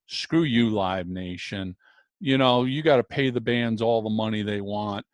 screw 0.07 0.43
you, 0.43 0.69
Live 0.69 1.07
Nation. 1.07 1.75
You 2.19 2.37
know, 2.37 2.63
you 2.63 2.81
got 2.81 2.97
to 2.97 3.03
pay 3.03 3.29
the 3.29 3.41
bands 3.41 3.81
all 3.81 4.01
the 4.01 4.09
money 4.09 4.43
they 4.43 4.61
want. 4.61 5.05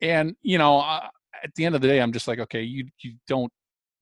And, 0.00 0.36
you 0.42 0.58
know, 0.58 0.78
I, 0.78 1.08
at 1.42 1.54
the 1.54 1.64
end 1.64 1.74
of 1.74 1.80
the 1.80 1.88
day, 1.88 2.00
I'm 2.00 2.12
just 2.12 2.28
like, 2.28 2.38
okay, 2.38 2.62
you, 2.62 2.86
you 3.00 3.14
don't 3.26 3.52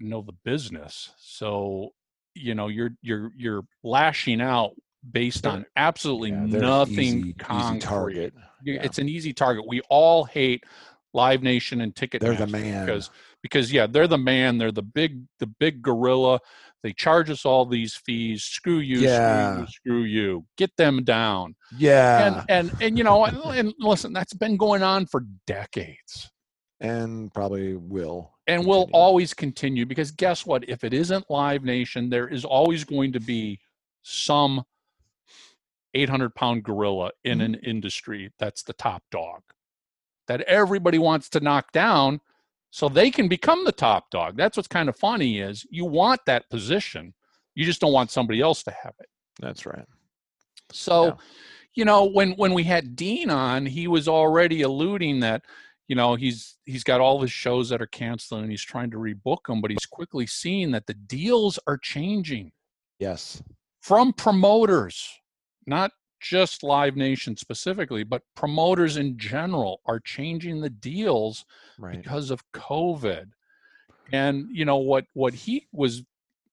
know 0.00 0.22
the 0.22 0.34
business. 0.44 1.12
So, 1.18 1.90
you 2.34 2.54
know, 2.54 2.68
you're, 2.68 2.90
you're, 3.00 3.30
you're 3.36 3.64
lashing 3.82 4.40
out 4.40 4.72
based 5.10 5.46
on 5.46 5.64
absolutely 5.76 6.30
yeah, 6.30 6.58
nothing 6.58 7.18
easy, 7.18 7.32
concrete. 7.34 7.76
Easy 7.76 7.86
target. 7.86 8.34
Yeah. 8.64 8.82
It's 8.82 8.98
an 8.98 9.08
easy 9.08 9.32
target. 9.32 9.64
We 9.66 9.80
all 9.88 10.24
hate 10.24 10.64
Live 11.16 11.42
Nation 11.42 11.80
and 11.80 11.96
Ticket. 11.96 12.20
They're 12.20 12.34
the 12.34 12.46
man 12.46 12.84
because 12.84 13.10
because 13.42 13.72
yeah, 13.72 13.86
they're 13.86 14.06
the 14.06 14.18
man. 14.18 14.58
They're 14.58 14.70
the 14.70 14.82
big 14.82 15.22
the 15.40 15.46
big 15.46 15.82
gorilla. 15.82 16.40
They 16.82 16.92
charge 16.92 17.30
us 17.30 17.44
all 17.44 17.64
these 17.64 17.96
fees. 17.96 18.44
Screw 18.44 18.78
you. 18.78 18.98
Yeah. 18.98 19.54
Screw 19.54 19.60
you. 19.60 19.66
Screw 19.66 20.02
you. 20.02 20.46
Get 20.56 20.76
them 20.76 21.02
down. 21.02 21.56
Yeah. 21.76 22.44
And 22.48 22.70
and 22.70 22.82
and 22.82 22.98
you 22.98 23.02
know 23.02 23.24
and, 23.24 23.38
and 23.38 23.74
listen, 23.78 24.12
that's 24.12 24.34
been 24.34 24.56
going 24.56 24.82
on 24.82 25.06
for 25.06 25.24
decades. 25.46 26.30
And 26.80 27.32
probably 27.32 27.74
will. 27.74 28.34
And 28.46 28.58
continue. 28.58 28.68
will 28.68 28.90
always 28.92 29.32
continue 29.32 29.86
because 29.86 30.10
guess 30.10 30.44
what? 30.44 30.68
If 30.68 30.84
it 30.84 30.92
isn't 30.92 31.24
Live 31.30 31.64
Nation, 31.64 32.10
there 32.10 32.28
is 32.28 32.44
always 32.44 32.84
going 32.84 33.12
to 33.14 33.20
be 33.20 33.58
some 34.02 34.62
800 35.94 36.34
pound 36.34 36.62
gorilla 36.62 37.10
in 37.24 37.38
mm-hmm. 37.38 37.54
an 37.54 37.60
industry 37.62 38.30
that's 38.38 38.62
the 38.62 38.74
top 38.74 39.02
dog 39.10 39.40
that 40.28 40.42
everybody 40.42 40.98
wants 40.98 41.28
to 41.30 41.40
knock 41.40 41.72
down 41.72 42.20
so 42.70 42.88
they 42.88 43.10
can 43.10 43.28
become 43.28 43.64
the 43.64 43.72
top 43.72 44.10
dog. 44.10 44.36
That's 44.36 44.56
what's 44.56 44.68
kind 44.68 44.88
of 44.88 44.96
funny 44.96 45.40
is 45.40 45.66
you 45.70 45.84
want 45.84 46.20
that 46.26 46.48
position. 46.50 47.14
You 47.54 47.64
just 47.64 47.80
don't 47.80 47.92
want 47.92 48.10
somebody 48.10 48.40
else 48.40 48.62
to 48.64 48.70
have 48.70 48.94
it. 49.00 49.08
That's 49.40 49.64
right. 49.64 49.86
So, 50.72 51.06
yeah. 51.06 51.14
you 51.74 51.84
know, 51.84 52.04
when 52.04 52.32
when 52.32 52.52
we 52.52 52.64
had 52.64 52.96
Dean 52.96 53.30
on, 53.30 53.66
he 53.66 53.88
was 53.88 54.08
already 54.08 54.62
alluding 54.62 55.20
that 55.20 55.42
you 55.88 55.96
know 55.96 56.14
he's 56.14 56.56
he's 56.64 56.84
got 56.84 57.00
all 57.00 57.20
his 57.20 57.32
shows 57.32 57.68
that 57.68 57.82
are 57.82 57.86
canceling 57.86 58.42
and 58.42 58.50
he's 58.50 58.62
trying 58.62 58.90
to 58.90 58.98
rebook 58.98 59.46
them 59.46 59.60
but 59.60 59.70
he's 59.70 59.86
quickly 59.86 60.26
seeing 60.26 60.70
that 60.72 60.86
the 60.86 60.94
deals 60.94 61.58
are 61.66 61.78
changing 61.78 62.50
yes 62.98 63.42
from 63.80 64.12
promoters 64.12 65.08
not 65.66 65.90
just 66.20 66.62
Live 66.62 66.96
Nation 66.96 67.36
specifically, 67.36 68.04
but 68.04 68.22
promoters 68.34 68.96
in 68.96 69.18
general 69.18 69.80
are 69.86 70.00
changing 70.00 70.60
the 70.60 70.70
deals 70.70 71.44
right. 71.78 71.96
because 71.96 72.30
of 72.30 72.50
COVID. 72.52 73.30
And 74.12 74.48
you 74.50 74.64
know 74.64 74.78
what 74.78 75.06
what 75.14 75.34
he 75.34 75.66
was 75.72 76.02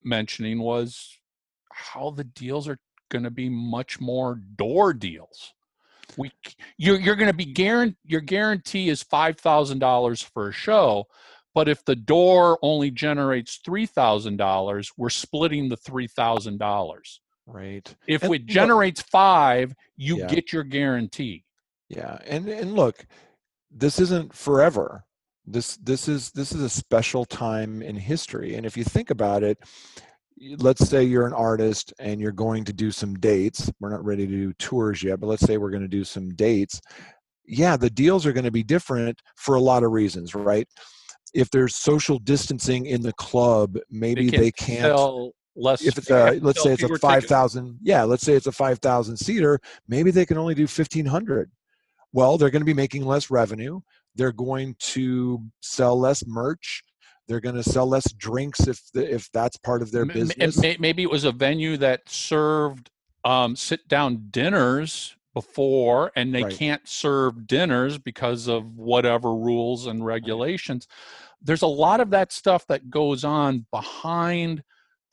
mentioning 0.04 0.60
was 0.60 1.20
how 1.72 2.12
the 2.12 2.24
deals 2.24 2.68
are 2.68 2.80
going 3.10 3.24
to 3.24 3.32
be 3.32 3.50
much 3.50 4.02
more 4.02 4.40
door 4.56 4.94
deals. 4.94 5.54
We 6.18 6.32
you're 6.78 7.00
you're 7.00 7.16
going 7.16 7.32
to 7.32 7.38
be 7.38 7.46
guaranteed 7.46 7.98
your 8.04 8.22
guarantee 8.22 8.90
is 8.90 9.04
five 9.04 9.38
thousand 9.40 9.80
dollars 9.80 10.22
for 10.22 10.50
a 10.50 10.54
show, 10.54 11.06
but 11.54 11.70
if 11.70 11.86
the 11.86 11.96
door 11.96 12.60
only 12.62 12.92
generates 12.92 13.60
three 13.64 13.86
thousand 13.86 14.38
dollars, 14.38 14.92
we're 14.98 15.10
splitting 15.10 15.70
the 15.70 15.78
three 15.78 16.08
thousand 16.08 16.60
dollars. 16.60 17.22
Right. 17.46 17.94
If 18.08 18.24
and 18.24 18.34
it 18.34 18.46
generates 18.46 19.02
look, 19.02 19.10
five, 19.10 19.76
you 19.98 20.20
yeah. 20.20 20.28
get 20.28 20.54
your 20.54 20.64
guarantee. 20.64 21.44
Yeah. 21.90 22.18
And 22.26 22.48
and 22.48 22.74
look, 22.74 23.06
this 23.70 24.00
isn't 24.00 24.34
forever. 24.34 25.04
This 25.46 25.78
this 25.78 26.08
is 26.08 26.32
this 26.32 26.54
is 26.54 26.62
a 26.62 26.70
special 26.70 27.26
time 27.26 27.82
in 27.82 27.96
history. 27.96 28.56
And 28.56 28.66
if 28.66 28.78
you 28.78 28.84
think 28.84 29.10
about 29.10 29.44
it, 29.44 29.58
let's 30.58 30.88
say 30.88 31.04
you're 31.04 31.28
an 31.28 31.34
artist 31.34 31.94
and 32.00 32.22
you're 32.22 32.32
going 32.32 32.64
to 32.66 32.74
do 32.74 32.92
some 32.92 33.16
dates. 33.16 33.72
We're 33.80 33.90
not 33.90 34.06
ready 34.06 34.26
to 34.26 34.32
do 34.32 34.54
tours 34.54 35.04
yet, 35.04 35.20
but 35.20 35.28
let's 35.28 35.44
say 35.44 35.58
we're 35.58 35.70
going 35.70 35.84
to 35.84 35.88
do 35.88 36.04
some 36.04 36.30
dates. 36.30 36.82
Yeah, 37.46 37.76
the 37.76 37.90
deals 37.90 38.26
are 38.26 38.34
going 38.34 38.46
to 38.46 38.52
be 38.52 38.64
different 38.64 39.22
for 39.36 39.56
a 39.56 39.62
lot 39.62 39.84
of 39.84 39.92
reasons, 39.92 40.34
right? 40.34 40.68
If 41.34 41.50
there's 41.50 41.76
social 41.76 42.20
distancing 42.20 42.86
in 42.86 43.02
the 43.02 43.14
club, 43.14 43.78
maybe 43.90 44.30
they, 44.30 44.52
can 44.52 44.82
not 44.84 44.88
sell 44.88 45.32
less 45.56 45.84
if 45.84 45.98
it's 45.98 46.10
a 46.10 46.40
let's 46.42 46.64
say 46.64 46.74
it's 46.74 46.82
a 46.82 46.98
5000 46.98 47.78
yeah 47.84 48.04
let's 48.04 48.24
say 48.24 48.34
it's 48.34 48.48
a 48.48 48.52
5000 48.52 49.18
seater 49.18 49.60
maybe 49.88 50.10
they 50.10 50.26
can 50.26 50.38
only 50.38 50.56
do 50.56 50.64
1500 50.64 51.52
well 52.12 52.38
they're 52.38 52.50
going 52.50 52.62
to 52.62 52.66
be 52.66 52.74
making 52.74 53.06
less 53.06 53.30
revenue. 53.30 53.80
They're 54.16 54.32
going 54.32 54.76
to 54.80 55.42
sell 55.62 56.00
less 56.00 56.26
merch. 56.26 56.84
They're 57.28 57.40
going 57.40 57.56
to 57.56 57.64
sell 57.64 57.88
less 57.88 58.12
drinks 58.14 58.68
if 58.68 58.80
the, 58.94 59.12
if 59.12 59.32
that's 59.32 59.58
part 59.58 59.82
of 59.82 59.92
their 59.92 60.06
business. 60.06 60.62
maybe 60.80 61.04
it 61.04 61.10
was 61.10 61.24
a 61.24 61.32
venue 61.32 61.78
that 61.78 62.08
served 62.10 62.92
um, 63.24 63.56
sit 63.56 63.88
down 63.88 64.28
dinners 64.30 65.16
before 65.34 66.12
and 66.16 66.36
they 66.36 66.44
right. 66.44 66.54
can't 66.54 66.88
serve 66.88 67.48
dinners 67.48 67.98
because 67.98 68.48
of 68.48 68.76
whatever 68.76 69.34
rules 69.34 69.88
and 69.88 70.06
regulations. 70.06 70.88
There's 71.42 71.62
a 71.62 71.68
lot 71.68 72.02
of 72.02 72.12
that 72.12 72.32
stuff 72.32 72.68
that 72.68 72.90
goes 72.90 73.24
on 73.24 73.66
behind 73.72 74.64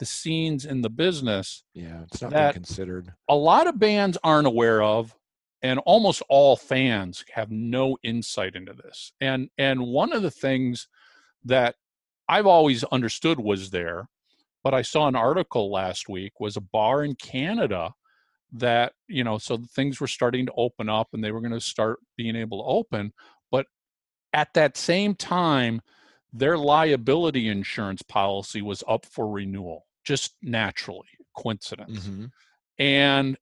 the 0.00 0.06
scenes 0.06 0.64
in 0.64 0.82
the 0.82 0.90
business 0.90 1.62
yeah 1.74 2.02
it's 2.10 2.20
not 2.20 2.32
that 2.32 2.54
considered. 2.54 3.12
a 3.28 3.36
lot 3.36 3.68
of 3.68 3.78
bands 3.78 4.18
aren't 4.24 4.48
aware 4.48 4.82
of 4.82 5.14
and 5.62 5.78
almost 5.80 6.22
all 6.28 6.56
fans 6.56 7.24
have 7.34 7.50
no 7.50 7.98
insight 8.02 8.54
into 8.54 8.72
this. 8.72 9.12
And 9.20 9.50
and 9.58 9.86
one 9.86 10.12
of 10.12 10.22
the 10.22 10.30
things 10.30 10.88
that 11.44 11.74
i've 12.28 12.46
always 12.46 12.84
understood 12.84 13.40
was 13.40 13.70
there 13.70 14.08
but 14.62 14.74
i 14.74 14.82
saw 14.82 15.08
an 15.08 15.16
article 15.16 15.70
last 15.72 16.08
week 16.08 16.38
was 16.38 16.56
a 16.56 16.60
bar 16.60 17.02
in 17.02 17.14
canada 17.14 17.92
that 18.52 18.92
you 19.08 19.24
know 19.24 19.38
so 19.38 19.56
things 19.74 20.00
were 20.00 20.06
starting 20.06 20.44
to 20.44 20.52
open 20.56 20.90
up 20.90 21.08
and 21.12 21.24
they 21.24 21.32
were 21.32 21.40
going 21.40 21.50
to 21.52 21.60
start 21.60 21.98
being 22.16 22.36
able 22.36 22.58
to 22.58 22.68
open 22.68 23.10
but 23.50 23.66
at 24.34 24.52
that 24.52 24.76
same 24.76 25.14
time 25.14 25.80
their 26.32 26.58
liability 26.58 27.48
insurance 27.48 28.02
policy 28.02 28.60
was 28.60 28.84
up 28.86 29.06
for 29.06 29.28
renewal 29.28 29.86
just 30.04 30.34
naturally, 30.42 31.08
coincidence. 31.36 32.06
Mm-hmm. 32.06 32.26
And 32.78 33.36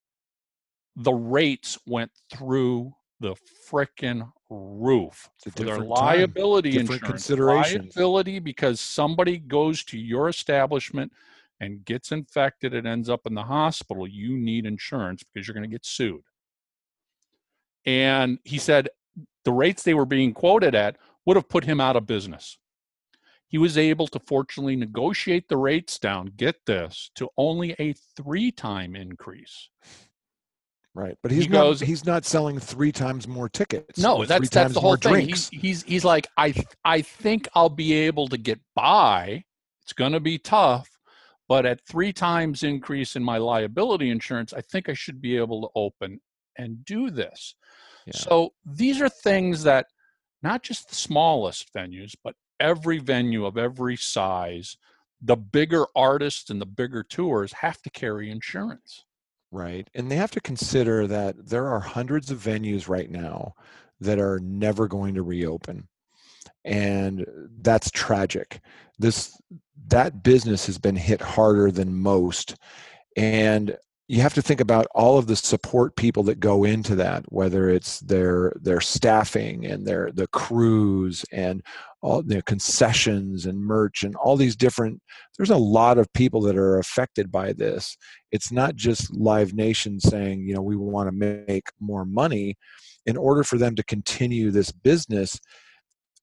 the 0.97 1.13
rates 1.13 1.79
went 1.87 2.11
through 2.33 2.93
the 3.21 3.35
frickin' 3.69 4.31
roof 4.51 5.29
It's 5.45 5.57
for 5.57 5.65
their 5.65 5.77
time, 5.79 5.89
liability 5.89 6.73
different 6.73 7.03
insurance. 7.03 7.97
Liability 7.97 8.39
because 8.39 8.81
somebody 8.81 9.39
goes 9.39 9.85
to 9.85 9.99
your 9.99 10.29
establishment 10.29 11.13
and 11.61 11.85
gets 11.85 12.13
infected 12.13 12.75
and 12.75 12.87
ends 12.87 13.09
up 13.09 13.27
in 13.27 13.35
the 13.35 13.43
hospital, 13.43 14.07
you 14.07 14.37
need 14.37 14.65
insurance 14.67 15.23
because 15.23 15.47
you're 15.47 15.55
going 15.55 15.69
to 15.69 15.75
get 15.75 15.85
sued. 15.85 16.23
And 17.85 18.39
he 18.45 18.59
said 18.59 18.89
the 19.45 19.53
rates 19.53 19.83
they 19.83 19.95
were 19.95 20.07
being 20.07 20.33
quoted 20.33 20.75
at 20.75 20.97
would 21.27 21.37
have 21.37 21.49
put 21.49 21.65
him 21.65 21.81
out 21.81 21.97
of 21.97 22.07
business. 22.07 22.59
He 23.49 23.59
was 23.59 23.79
able 23.79 24.07
to 24.09 24.21
fortunately 24.21 24.77
negotiate 24.77 25.49
the 25.49 25.57
rates 25.57 25.99
down, 25.99 26.33
get 26.37 26.57
this, 26.67 27.11
to 27.17 27.29
only 27.37 27.75
a 27.79 27.95
three 28.17 28.51
time 28.53 28.95
increase. 28.95 29.71
Right, 30.95 31.17
but 31.23 31.31
he's 31.31 31.45
He 31.45 31.49
not. 31.51 31.61
goes- 31.63 31.81
he's 31.81 32.05
not 32.05 32.25
selling 32.25 32.59
three 32.59 32.93
times 32.93 33.27
more 33.29 33.49
tickets. 33.49 33.99
No, 33.99 34.25
that's 34.25 34.39
three 34.39 34.49
that's 34.49 34.51
times 34.51 34.75
the 34.75 34.81
whole 34.81 34.97
thing. 34.97 35.29
He's, 35.29 35.49
he's 35.49 35.83
he's 35.85 36.05
like, 36.05 36.27
I 36.37 36.55
I 36.85 37.03
think 37.03 37.49
I'll 37.55 37.69
be 37.69 37.93
able 37.93 38.29
to 38.29 38.37
get 38.39 38.61
by. 38.75 39.45
It's 39.85 39.93
going 39.93 40.13
to 40.13 40.21
be 40.21 40.39
tough, 40.39 40.89
but 41.49 41.65
at 41.65 41.81
three 41.89 42.13
times 42.13 42.63
increase 42.63 43.17
in 43.17 43.23
my 43.25 43.39
liability 43.39 44.11
insurance, 44.11 44.53
I 44.53 44.61
think 44.61 44.89
I 44.89 44.93
should 44.95 45.21
be 45.23 45.37
able 45.37 45.63
to 45.63 45.69
open 45.75 46.21
and 46.59 46.85
do 46.85 47.11
this. 47.11 47.55
Yeah. 48.07 48.13
So 48.17 48.51
these 48.67 49.01
are 49.01 49.09
things 49.09 49.63
that 49.63 49.87
not 50.43 50.63
just 50.63 50.89
the 50.89 50.95
smallest 50.95 51.73
venues, 51.73 52.13
but 52.23 52.35
every 52.61 52.99
venue 52.99 53.47
of 53.47 53.57
every 53.57 53.97
size, 53.97 54.77
the 55.21 55.37
bigger 55.37 55.87
artists 55.97 56.51
and 56.51 56.61
the 56.61 56.67
bigger 56.67 57.03
tours 57.03 57.53
have 57.53 57.83
to 57.83 57.91
carry 57.91 58.31
insurance. 58.31 59.05
Right. 59.51 59.89
And 59.95 60.11
they 60.11 60.17
have 60.17 60.31
to 60.33 60.41
consider 60.41 61.07
that 61.07 61.49
there 61.49 61.67
are 61.69 61.81
hundreds 61.81 62.31
of 62.31 62.39
venues 62.39 62.89
right 62.89 63.11
now 63.11 63.55
that 64.01 64.19
are 64.19 64.39
never 64.41 64.87
going 64.87 65.15
to 65.15 65.23
reopen. 65.23 65.89
And 66.65 67.27
that's 67.61 67.91
tragic. 67.91 68.61
This 68.99 69.41
that 69.87 70.23
business 70.23 70.67
has 70.67 70.77
been 70.77 70.97
hit 70.97 71.21
harder 71.23 71.71
than 71.71 71.95
most. 71.95 72.57
And 73.17 73.77
you 74.09 74.23
have 74.23 74.35
to 74.35 74.43
think 74.43 74.61
about 74.61 74.87
all 74.95 75.19
of 75.19 75.27
the 75.27 75.37
support 75.37 75.97
people 75.97 76.23
that 76.25 76.41
go 76.41 76.65
into 76.65 76.95
that, 76.97 77.25
whether 77.33 77.69
it's 77.69 78.01
their 78.01 78.53
their 78.61 78.81
staffing 78.81 79.67
and 79.67 79.87
their 79.87 80.11
the 80.13 80.27
crews 80.29 81.25
and 81.31 81.63
all 82.01 82.23
the 82.23 82.43
concessions 82.43 83.47
and 83.47 83.59
merch 83.59 84.05
and 84.05 84.15
all 84.17 84.37
these 84.37 84.57
different 84.57 85.01
there's 85.37 85.51
a 85.51 85.57
lot 85.57 85.99
of 85.99 86.13
people 86.13 86.41
that 86.43 86.57
are 86.57 86.79
affected 86.79 87.31
by 87.31 87.53
this. 87.53 87.97
It's 88.33 88.53
not 88.53 88.77
just 88.77 89.13
live 89.15 89.55
nation 89.55 90.01
saying 90.01 90.47
you 90.47 90.55
know 90.55 90.63
we 90.63 90.77
want 90.77 91.09
to 91.09 91.13
make 91.13 91.69
more 91.81 92.05
money. 92.05 92.57
In 93.07 93.17
order 93.17 93.43
for 93.43 93.57
them 93.57 93.75
to 93.77 93.83
continue 93.85 94.51
this 94.51 94.73
business 94.73 95.39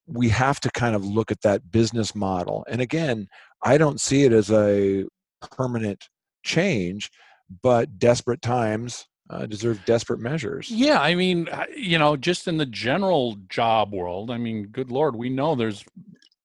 we 0.08 0.30
have 0.30 0.60
to 0.60 0.70
kind 0.70 0.96
of 0.96 1.04
look 1.04 1.32
at 1.32 1.42
that 1.42 1.72
business 1.72 2.14
model. 2.16 2.66
And 2.70 2.82
again 2.82 3.28
i 3.64 3.78
don't 3.78 4.00
see 4.00 4.24
it 4.24 4.32
as 4.32 4.52
a 4.52 5.06
permanent 5.52 6.10
change 6.44 7.12
but 7.64 8.00
desperate 8.00 8.42
times 8.42 9.08
uh, 9.30 9.46
deserve 9.46 9.84
desperate 9.86 10.20
measures 10.20 10.70
Yeah, 10.70 11.00
I 11.00 11.16
mean, 11.16 11.50
uh, 11.50 11.66
you 11.76 11.98
know, 11.98 12.16
just 12.16 12.48
in 12.48 12.58
the 12.58 12.66
general 12.66 13.36
job 13.50 13.94
world, 13.94 14.32
I 14.32 14.38
mean, 14.38 14.68
good 14.68 14.92
lord, 14.92 15.16
we 15.16 15.30
know 15.30 15.56
there's 15.56 15.84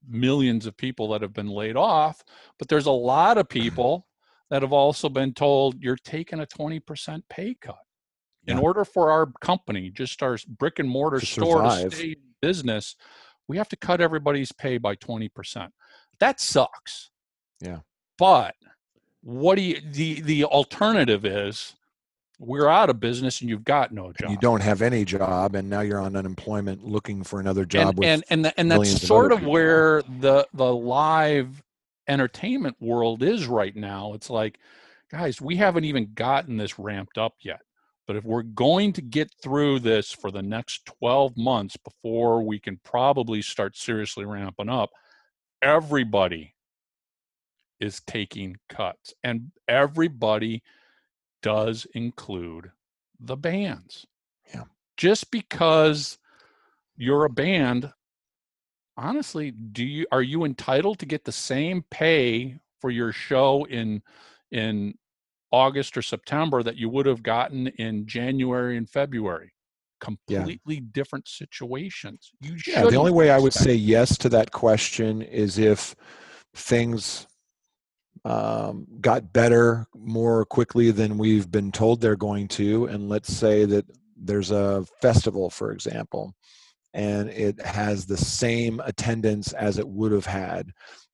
millions 0.09 0.67
of 0.67 0.77
people 0.77 1.09
that 1.11 1.23
have 1.23 1.33
been 1.33 1.49
laid 1.49 1.77
off, 1.77 2.25
but 2.59 2.69
there's 2.69 2.87
a 2.87 2.91
lot 2.91 3.39
of 3.39 3.49
people 3.61 4.07
that 4.51 4.63
have 4.63 4.73
also 4.73 5.09
been 5.09 5.33
told 5.33 5.83
you're 5.83 5.97
taking 5.97 6.41
a 6.41 6.47
20% 6.47 7.23
pay 7.29 7.55
cut. 7.55 7.79
In 8.47 8.57
Yeah. 8.57 8.63
order 8.63 8.85
for 8.85 9.11
our 9.11 9.27
company, 9.41 9.91
just 9.91 10.23
our 10.23 10.39
brick 10.49 10.79
and 10.79 10.89
mortar 10.89 11.21
To 11.21 11.27
store 11.27 11.63
to 11.63 11.71
stay 11.71 12.13
in 12.13 12.17
business, 12.41 12.97
we 13.47 13.59
have 13.59 13.69
to 13.69 13.77
cut 13.77 14.01
everybody's 14.01 14.51
pay 14.51 14.79
by 14.79 14.97
20%. 14.97 15.71
That 16.19 16.41
sucks. 16.41 17.11
Yeah. 17.61 17.81
But 18.19 18.55
what 19.23 19.57
do 19.57 19.63
you 19.63 19.81
the 19.81 20.21
the 20.23 20.45
alternative 20.45 21.25
is 21.27 21.77
we're 22.41 22.69
out 22.69 22.89
of 22.89 22.99
business 22.99 23.43
and 23.43 23.51
you've 23.51 23.65
got 23.65 23.93
no 23.93 24.13
job. 24.19 24.31
you 24.31 24.37
don't 24.39 24.63
have 24.63 24.81
any 24.81 25.05
job 25.05 25.55
and 25.55 25.69
now 25.69 25.81
you're 25.81 26.01
on 26.01 26.17
unemployment 26.17 26.83
looking 26.83 27.23
for 27.23 27.39
another 27.39 27.67
job 27.67 28.03
and 28.03 28.05
and 28.07 28.25
and, 28.31 28.45
th- 28.45 28.55
and 28.57 28.73
that's 28.73 29.07
sort 29.07 29.31
other 29.31 29.43
of 29.43 29.47
where 29.47 30.03
the 30.21 30.47
the 30.55 30.75
live 30.75 31.63
entertainment 32.09 32.75
world 32.81 33.23
is 33.23 33.47
right 33.47 33.77
now 33.77 34.15
it's 34.15 34.31
like 34.31 34.59
guys 35.11 35.41
we 35.41 35.55
haven't 35.55 35.85
even 35.85 36.11
gotten 36.15 36.57
this 36.57 36.79
ramped 36.79 37.19
up 37.19 37.35
yet 37.43 37.61
but 38.07 38.17
if 38.17 38.25
we're 38.25 38.43
going 38.43 38.93
to 38.93 39.03
get 39.03 39.31
through 39.43 39.79
this 39.79 40.11
for 40.11 40.31
the 40.33 40.43
next 40.43 40.87
12 40.87 41.37
months 41.37 41.77
before 41.77 42.43
we 42.43 42.59
can 42.59 42.81
probably 42.83 43.43
start 43.43 43.77
seriously 43.77 44.25
ramping 44.25 44.71
up 44.71 44.91
everybody 45.61 46.55
is 47.81 48.01
taking 48.07 48.57
cuts 48.71 49.13
and 49.23 49.53
everybody 49.69 50.63
does 51.43 51.87
include 51.95 52.73
the 53.19 53.37
bands. 53.37 54.07
Yeah. 54.53 54.65
just 54.97 55.31
because 55.31 56.19
you're 56.97 57.25
a 57.25 57.31
band 57.31 57.93
honestly 58.97 59.51
do 59.51 59.85
you 59.85 60.07
are 60.13 60.23
you 60.23 60.45
entitled 60.45 60.99
to 60.99 61.07
get 61.07 61.25
the 61.25 61.33
same 61.33 61.83
pay 61.91 62.59
for 62.81 62.91
your 62.91 63.13
show 63.13 63.65
in 63.71 64.03
in 64.51 64.95
august 65.53 65.97
or 65.97 66.03
september 66.03 66.63
that 66.63 66.77
you 66.77 66.89
would 66.89 67.07
have 67.07 67.23
gotten 67.23 67.69
in 67.69 68.07
january 68.07 68.77
and 68.77 68.89
february? 68.89 69.53
Completely 70.01 70.81
different 70.81 71.29
situations. 71.29 72.31
You 72.41 72.57
yeah 72.67 72.85
the 72.85 72.97
only 72.97 73.13
way 73.13 73.31
i 73.31 73.39
would 73.39 73.53
say 73.53 73.75
yes 73.75 74.17
to 74.19 74.31
that 74.31 74.51
question 74.51 75.21
is 75.21 75.59
if 75.59 75.95
things 76.55 77.27
um, 78.25 78.87
got 79.01 79.33
better 79.33 79.87
more 79.95 80.45
quickly 80.45 80.91
than 80.91 81.19
we've 81.19 81.51
been 81.51 81.73
told 81.73 82.01
they're 82.01 82.17
going 82.17 82.49
to. 82.49 82.87
And 82.87 83.09
let's 83.09 83.33
say 83.33 83.65
that 83.65 83.87
there's 84.17 84.51
a 84.51 84.85
festival 85.01 85.49
for 85.49 85.73
example 85.73 86.35
and 86.93 87.31
it 87.31 87.61
has 87.65 88.05
the 88.05 88.17
same 88.17 88.81
attendance 88.85 89.53
as 89.53 89.79
it 89.79 89.89
would 89.89 90.13
have 90.13 90.27
had 90.27 90.71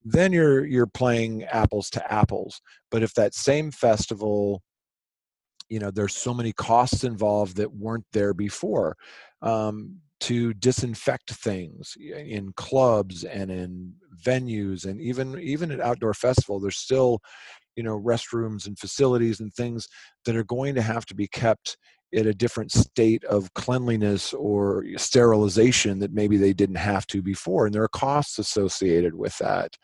then 0.08 0.32
you're 0.32 0.64
you're 0.64 0.86
playing 0.86 1.42
apples 1.44 1.90
to 1.90 2.12
apples. 2.12 2.60
But 2.92 3.02
if 3.02 3.12
that 3.14 3.34
same 3.34 3.70
festival 3.70 4.62
you 5.68 5.80
know 5.80 5.90
there's 5.90 6.16
so 6.16 6.32
many 6.32 6.52
costs 6.52 7.02
involved 7.02 7.56
that 7.56 7.74
weren't 7.74 8.06
there 8.12 8.32
before 8.32 8.96
um, 9.42 9.96
to 10.20 10.54
disinfect 10.54 11.32
things 11.34 11.94
in 12.00 12.52
clubs 12.56 13.24
and 13.24 13.50
in 13.50 13.92
venues 14.24 14.86
and 14.86 15.00
even 15.00 15.38
even 15.38 15.70
at 15.70 15.80
outdoor 15.80 16.14
festival 16.14 16.58
there's 16.58 16.78
still 16.78 17.20
you 17.76 17.82
know 17.82 18.00
restrooms 18.00 18.66
and 18.66 18.78
facilities 18.78 19.40
and 19.40 19.52
things 19.52 19.86
that 20.24 20.34
are 20.36 20.44
going 20.44 20.74
to 20.74 20.82
have 20.82 21.04
to 21.04 21.14
be 21.14 21.28
kept 21.28 21.76
at 22.14 22.26
a 22.26 22.34
different 22.34 22.72
state 22.72 23.24
of 23.24 23.52
cleanliness 23.54 24.32
or 24.32 24.84
sterilization 24.96 25.98
that 25.98 26.12
maybe 26.12 26.36
they 26.36 26.52
didn't 26.52 26.76
have 26.76 27.06
to 27.06 27.20
before 27.20 27.66
and 27.66 27.74
there 27.74 27.82
are 27.82 27.88
costs 27.88 28.38
associated 28.38 29.14
with 29.14 29.36
that. 29.38 29.76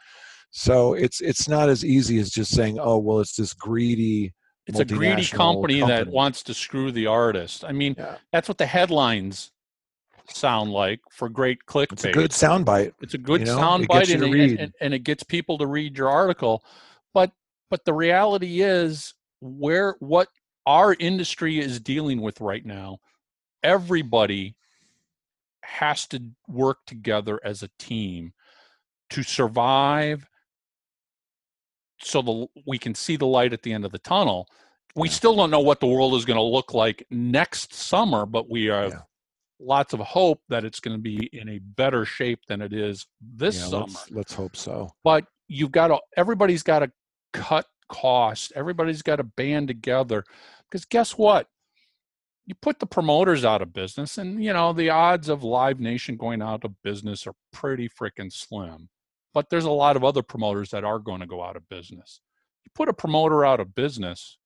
So 0.50 0.94
it's 0.94 1.20
it's 1.20 1.48
not 1.48 1.68
as 1.68 1.84
easy 1.84 2.18
as 2.18 2.30
just 2.30 2.54
saying 2.54 2.78
oh 2.78 2.98
well 2.98 3.20
it's 3.20 3.36
this 3.36 3.54
greedy 3.54 4.32
it's 4.66 4.78
a 4.78 4.84
greedy 4.84 5.22
multinational 5.22 5.36
company, 5.36 5.80
that 5.80 6.06
wants 6.08 6.42
to 6.44 6.54
screw 6.54 6.92
the 6.92 7.06
artist. 7.06 7.64
I 7.64 7.72
mean 7.72 7.96
Yeah. 7.98 8.16
that's 8.32 8.48
what 8.48 8.58
the 8.58 8.66
headlines 8.66 9.50
sound 10.28 10.70
like 10.72 11.00
for 11.10 11.28
great 11.28 11.58
clickbait 11.66 11.92
it's 11.92 12.04
a 12.04 12.12
good 12.12 12.30
soundbite 12.30 12.92
It's 13.02 13.14
a 13.14 13.18
good 13.18 13.40
you 13.40 13.46
know, 13.46 13.58
sound 13.58 13.84
it 13.84 13.88
bite 13.88 14.00
gets 14.00 14.10
you 14.10 14.24
and, 14.24 14.32
read. 14.32 14.60
and, 14.60 14.72
and 14.80 14.94
it 14.94 15.00
gets 15.00 15.22
people 15.22 15.58
to 15.58 15.66
read 15.66 15.98
your 15.98 16.08
article. 16.08 16.64
But 17.12 17.32
but 17.68 17.84
the 17.84 17.92
reality 17.92 18.62
is 18.62 19.14
where 19.40 19.96
what 19.98 20.28
our 20.66 20.94
industry 20.98 21.58
is 21.58 21.80
dealing 21.80 22.20
with 22.20 22.40
right 22.40 22.64
now, 22.64 22.98
everybody 23.62 24.56
has 25.64 26.06
to 26.08 26.22
work 26.48 26.78
together 26.86 27.40
as 27.42 27.62
a 27.62 27.70
team 27.78 28.32
to 29.10 29.22
survive 29.22 30.28
so 31.98 32.22
the 32.22 32.46
we 32.66 32.78
can 32.78 32.94
see 32.94 33.16
the 33.16 33.26
light 33.26 33.52
at 33.52 33.62
the 33.62 33.72
end 33.72 33.84
of 33.84 33.92
the 33.92 33.98
tunnel. 33.98 34.46
We 34.94 35.08
Yeah. 35.08 35.14
still 35.14 35.36
don't 35.36 35.50
know 35.50 35.60
what 35.60 35.80
the 35.80 35.86
world 35.86 36.14
is 36.14 36.24
going 36.24 36.36
to 36.36 36.42
look 36.42 36.74
like 36.74 37.06
next 37.10 37.74
summer, 37.74 38.26
but 38.26 38.48
we 38.50 38.66
have 38.66 38.92
Yeah. 38.92 39.00
Lots 39.62 39.92
of 39.92 40.00
hope 40.00 40.40
that 40.48 40.64
it's 40.64 40.80
going 40.80 40.96
to 40.96 41.02
be 41.02 41.28
in 41.32 41.48
a 41.48 41.58
better 41.58 42.04
shape 42.04 42.40
than 42.48 42.60
it 42.60 42.72
is 42.72 43.06
this 43.20 43.56
Yeah, 43.58 43.66
summer. 43.66 43.84
let's, 43.86 44.10
let's 44.10 44.34
hope 44.34 44.56
so 44.56 44.90
But 45.04 45.24
you've 45.48 45.72
got 45.72 45.88
to 45.88 45.98
everybody's 46.16 46.62
got 46.62 46.80
to 46.80 46.90
cut 47.32 47.66
costs. 47.88 48.52
Everybody's 48.54 49.02
got 49.02 49.16
to 49.16 49.24
band 49.24 49.68
together 49.68 50.24
because 50.70 50.84
guess 50.84 51.12
what? 51.16 51.48
You 52.46 52.54
put 52.60 52.80
the 52.80 52.86
promoters 52.86 53.44
out 53.44 53.62
of 53.62 53.72
business, 53.72 54.18
and 54.18 54.42
you 54.42 54.52
know 54.52 54.72
the 54.72 54.90
odds 54.90 55.28
of 55.28 55.44
Live 55.44 55.78
Nation 55.78 56.16
going 56.16 56.42
out 56.42 56.64
of 56.64 56.72
business 56.82 57.26
are 57.26 57.34
pretty 57.52 57.88
freaking 57.88 58.32
slim. 58.32 58.88
But 59.32 59.48
there's 59.48 59.64
a 59.64 59.70
lot 59.70 59.96
of 59.96 60.02
other 60.04 60.22
promoters 60.22 60.70
that 60.70 60.84
are 60.84 60.98
going 60.98 61.20
to 61.20 61.26
go 61.26 61.42
out 61.42 61.56
of 61.56 61.68
business. 61.68 62.20
You 62.64 62.70
put 62.74 62.88
a 62.88 62.92
promoter 62.92 63.44
out 63.44 63.60
of 63.60 63.74
business, 63.74 64.38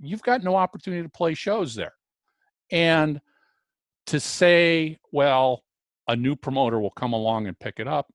you've 0.00 0.22
got 0.22 0.42
no 0.42 0.56
opportunity 0.56 1.02
to 1.02 1.08
play 1.08 1.34
shows 1.34 1.74
there. 1.74 1.94
And 2.72 3.20
to 4.10 4.20
say, 4.20 4.98
well, 5.12 5.62
a 6.08 6.16
new 6.16 6.34
promoter 6.36 6.80
will 6.80 6.90
come 6.90 7.12
along 7.12 7.46
and 7.46 7.58
pick 7.58 7.78
it 7.78 7.86
up, 7.88 8.12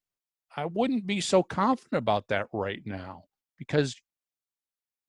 I 0.55 0.65
wouldn't 0.65 1.07
be 1.07 1.21
so 1.21 1.43
confident 1.43 1.97
about 1.99 2.27
that 2.29 2.47
right 2.53 2.81
now 2.85 3.23
because 3.57 3.95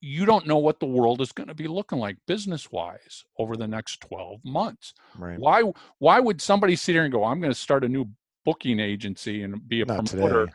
you 0.00 0.24
don't 0.26 0.46
know 0.46 0.58
what 0.58 0.78
the 0.78 0.86
world 0.86 1.20
is 1.20 1.32
going 1.32 1.48
to 1.48 1.54
be 1.54 1.66
looking 1.66 1.98
like 1.98 2.16
business 2.26 2.70
wise 2.70 3.24
over 3.38 3.56
the 3.56 3.66
next 3.66 4.00
12 4.02 4.44
months. 4.44 4.94
Right. 5.18 5.38
Why 5.38 5.62
why 5.98 6.20
would 6.20 6.40
somebody 6.40 6.76
sit 6.76 6.92
here 6.92 7.02
and 7.04 7.12
go, 7.12 7.24
I'm 7.24 7.40
going 7.40 7.52
to 7.52 7.58
start 7.58 7.82
a 7.84 7.88
new 7.88 8.06
booking 8.44 8.78
agency 8.78 9.42
and 9.42 9.66
be 9.68 9.82
a 9.82 9.86
Not 9.86 10.06
promoter 10.06 10.46
today. 10.46 10.52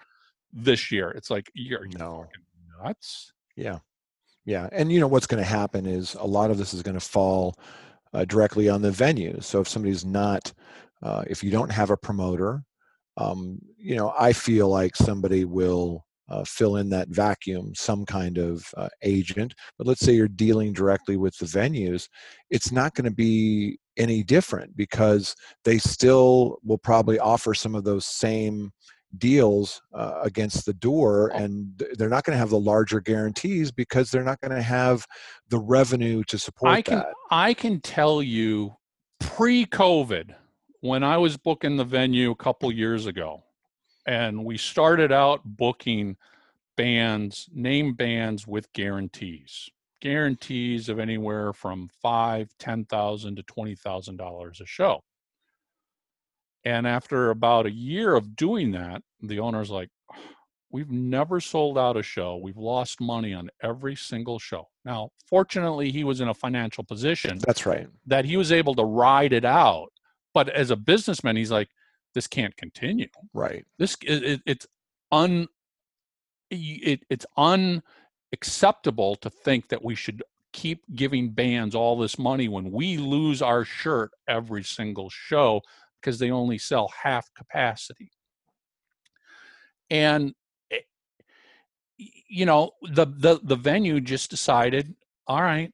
this 0.53 0.91
year? 0.91 1.09
It's 1.11 1.29
like 1.29 1.51
you're, 1.53 1.85
you 1.85 1.97
No. 1.97 2.27
fucking 2.27 2.45
nuts. 2.85 3.33
Yeah. 3.57 3.79
Yeah. 4.45 4.69
And 4.71 4.91
you 4.91 4.99
know 4.99 5.07
what's 5.07 5.27
going 5.27 5.43
to 5.43 5.49
happen 5.49 5.85
is 5.85 6.13
a 6.15 6.25
lot 6.25 6.51
of 6.51 6.57
this 6.57 6.73
is 6.73 6.81
going 6.83 6.95
to 6.99 7.05
fall 7.05 7.57
uh, 8.13 8.26
directly 8.26 8.69
on 8.69 8.82
the 8.82 8.91
venue. 8.91 9.39
So 9.41 9.62
if 9.62 9.67
somebody's 9.67 10.06
not, 10.06 10.52
uh, 11.04 11.24
if 11.28 11.43
you 11.43 11.52
don't 11.52 11.71
have 11.71 11.89
a 11.89 11.97
promoter, 11.97 12.63
um, 13.17 13.60
you 13.78 13.95
know, 13.95 14.13
I 14.17 14.34
feel 14.34 14.69
like 14.69 14.95
somebody 14.95 15.45
will 15.45 16.06
uh, 16.30 16.43
fill 16.45 16.78
in 16.78 16.89
that 16.89 17.10
vacuum, 17.10 17.74
some 17.76 18.06
kind 18.06 18.38
of 18.38 18.65
uh, 18.78 18.88
agent. 19.04 19.54
But 19.78 19.86
let's 19.86 20.00
say 20.00 20.13
you're 20.13 20.30
dealing 20.30 20.71
directly 20.71 21.17
with 21.17 21.38
the 21.38 21.45
venues, 21.45 22.08
it's 22.50 22.71
not 22.71 22.95
going 22.95 23.06
to 23.06 23.12
be 23.12 23.80
any 23.97 24.24
different 24.24 24.76
because 24.78 25.36
they 25.65 25.78
still 25.78 26.60
will 26.63 26.78
probably 26.78 27.19
offer 27.19 27.54
some 27.54 27.76
of 27.76 27.84
those 27.84 28.06
same 28.06 28.71
deals 29.17 29.82
uh, 29.93 30.19
against 30.24 30.65
the 30.65 30.74
door 30.74 31.32
Oh. 31.34 31.38
and 31.38 31.84
they're 31.97 32.10
not 32.10 32.24
going 32.24 32.34
to 32.34 32.39
have 32.39 32.50
the 32.50 32.60
larger 32.60 33.02
guarantees 33.02 33.71
because 33.71 34.10
they're 34.12 34.24
not 34.24 34.39
going 34.41 34.56
to 34.56 34.62
have 34.62 35.06
the 35.50 35.60
revenue 35.60 36.24
to 36.26 36.39
support 36.39 36.71
I 36.71 36.82
can 36.82 37.00
that 37.00 37.13
I 37.30 37.54
can 37.54 37.82
tell 37.82 38.21
you 38.24 38.76
pre-COVID 39.19 40.34
when 40.82 41.04
I 41.04 41.17
was 41.17 41.38
booking 41.38 41.76
the 41.78 41.84
venue 41.84 42.32
a 42.32 42.36
couple 42.36 42.71
years 42.71 43.06
ago, 43.06 43.43
and 44.06 44.43
we 44.45 44.58
started 44.58 45.12
out 45.12 45.41
booking 45.45 46.17
bands, 46.78 47.47
name 47.54 47.93
bands 47.93 48.47
with 48.47 48.71
guarantees, 48.74 49.69
guarantees 50.02 50.89
of 50.89 51.00
anywhere 51.00 51.54
from 51.54 51.89
five, 52.02 52.50
ten 52.58 52.86
thousand 52.86 53.36
to 53.36 53.43
twenty 53.43 53.76
thousand 53.76 54.17
dollars 54.17 54.60
a 54.62 54.65
show. 54.65 55.02
And 56.63 56.88
after 56.88 57.30
about 57.32 57.65
a 57.65 57.71
year 57.71 58.15
of 58.15 58.36
doing 58.36 58.71
that, 58.71 59.02
the 59.21 59.39
owner's 59.39 59.69
like, 59.71 59.89
we've 60.69 60.91
never 60.91 61.39
sold 61.41 61.78
out 61.78 61.97
a 61.97 62.04
show. 62.04 62.38
We've 62.38 62.58
lost 62.58 63.02
money 63.02 63.34
on 63.34 63.50
every 63.62 63.95
single 63.95 64.39
show. 64.39 64.69
Now, 64.86 65.10
fortunately, 65.28 65.91
he 65.91 66.04
was 66.04 66.21
in 66.21 66.28
a 66.30 66.34
financial 66.34 66.84
position 66.84 67.39
that's 67.39 67.65
right 67.65 67.88
that 68.06 68.26
he 68.26 68.38
was 68.38 68.52
able 68.52 68.76
to 68.76 68.84
ride 68.84 69.34
it 69.34 69.45
out. 69.45 69.89
But 70.34 70.50
as 70.50 70.69
a 70.71 70.76
businessman, 70.78 71.36
he's 71.36 71.52
like, 71.52 71.69
this 72.13 72.28
can't 72.28 72.56
continue. 72.58 73.08
right 73.34 73.65
This 73.78 73.95
it, 74.04 74.24
it- 74.24 74.41
it's 74.45 74.67
un 75.12 75.47
it, 76.50 77.04
it's 77.10 77.26
unacceptable 77.38 79.15
to 79.17 79.30
think 79.30 79.69
that 79.69 79.84
we 79.84 79.95
should 79.95 80.21
keep 80.54 80.84
giving 80.95 81.30
bands 81.32 81.74
all 81.76 81.97
this 81.97 82.19
money 82.19 82.50
when 82.50 82.71
we 82.71 82.97
lose 82.97 83.41
our 83.41 83.63
shirt 83.63 84.12
every 84.28 84.63
single 84.63 85.10
show 85.10 85.62
because 86.01 86.19
they 86.19 86.31
only 86.31 86.57
sell 86.57 86.91
half 87.03 87.27
capacity. 87.33 88.11
And 89.89 90.33
eh, 90.71 90.79
you 91.97 92.45
know 92.45 92.71
the 92.81 93.05
the 93.05 93.39
the 93.43 93.55
venue 93.55 93.99
just 94.01 94.29
decided, 94.29 94.95
all 95.27 95.41
right, 95.41 95.71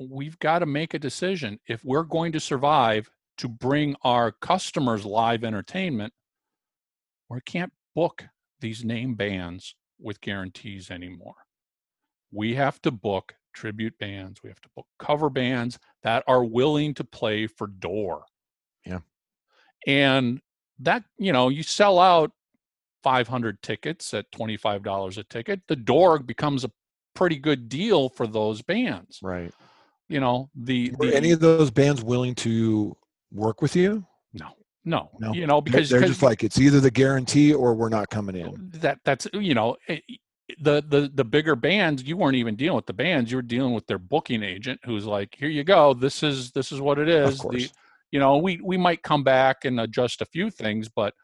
we've 0.00 0.38
got 0.38 0.60
to 0.60 0.66
make 0.66 0.94
a 0.94 0.98
decision 0.98 1.58
if 1.68 1.84
we're 1.84 2.02
going 2.02 2.32
to 2.32 2.40
survive 2.40 3.10
to 3.38 3.48
bring 3.48 3.94
our 4.02 4.32
customers 4.32 5.04
live 5.04 5.44
entertainment 5.44 6.12
we 7.28 7.40
can't 7.42 7.72
book 7.94 8.24
these 8.60 8.84
name 8.84 9.14
bands 9.14 9.74
with 10.00 10.20
guarantees 10.20 10.90
anymore. 10.90 11.34
We 12.32 12.54
have 12.54 12.80
to 12.82 12.90
book 12.90 13.34
tribute 13.54 13.98
bands. 13.98 14.42
We 14.42 14.48
have 14.48 14.60
to 14.62 14.68
book 14.74 14.86
cover 14.98 15.30
bands 15.30 15.78
that 16.02 16.24
are 16.26 16.44
willing 16.44 16.94
to 16.94 17.04
play 17.04 17.46
for 17.46 17.66
door. 17.66 18.24
And 19.86 20.40
that, 20.80 21.04
you 21.18 21.32
know, 21.32 21.48
you 21.48 21.62
sell 21.62 21.98
out 21.98 22.32
500 23.02 23.62
tickets 23.62 24.12
at 24.14 24.30
$25 24.32 25.18
a 25.18 25.22
ticket, 25.24 25.60
the 25.68 25.76
door 25.76 26.18
becomes 26.18 26.64
a 26.64 26.70
pretty 27.14 27.36
good 27.36 27.68
deal 27.68 28.08
for 28.08 28.26
those 28.26 28.62
bands. 28.62 29.18
right 29.22 29.52
You 30.08 30.20
know, 30.20 30.50
the, 30.54 30.92
were 30.98 31.06
the 31.06 31.16
any 31.16 31.30
of 31.32 31.40
those 31.40 31.70
bands 31.70 32.02
willing 32.02 32.34
to 32.36 32.96
work 33.32 33.60
with 33.62 33.76
you 33.76 34.04
no, 34.32 34.48
no, 34.84 35.10
No. 35.18 35.32
you 35.32 35.46
know, 35.46 35.60
because 35.60 35.90
they're 35.90 36.00
just 36.02 36.22
like 36.22 36.44
it's 36.44 36.58
either 36.58 36.80
the 36.80 36.90
guarantee 36.90 37.52
or 37.52 37.74
we're 37.74 37.88
not 37.88 38.08
coming 38.10 38.36
oh, 38.42 38.54
in 38.54 38.70
that 38.74 38.98
that's 39.04 39.26
you 39.32 39.54
know 39.54 39.76
eh, 39.88 39.98
it- 40.08 40.20
the 40.60 40.82
the 40.88 41.10
the 41.14 41.24
bigger 41.24 41.54
bands 41.54 42.02
you 42.04 42.16
weren't 42.16 42.34
even 42.34 42.56
dealing 42.56 42.76
with 42.76 42.86
the 42.86 42.92
bands 42.94 43.30
you 43.30 43.36
were 43.36 43.42
dealing 43.42 43.74
with 43.74 43.86
their 43.86 43.98
booking 43.98 44.42
agent 44.42 44.80
who's 44.82 45.04
like 45.04 45.34
here 45.38 45.50
you 45.50 45.62
go 45.62 45.92
this 45.92 46.22
is 46.22 46.52
this 46.52 46.72
is 46.72 46.80
what 46.80 46.98
it 46.98 47.06
is 47.06 47.38
the 47.40 47.68
you 48.10 48.18
know 48.18 48.36
we 48.38 48.60
we 48.62 48.76
might 48.76 49.02
come 49.02 49.22
back 49.24 49.64
and 49.64 49.80
adjust 49.80 50.20
a 50.22 50.26
few 50.26 50.50
things 50.50 50.88
but 50.88 51.14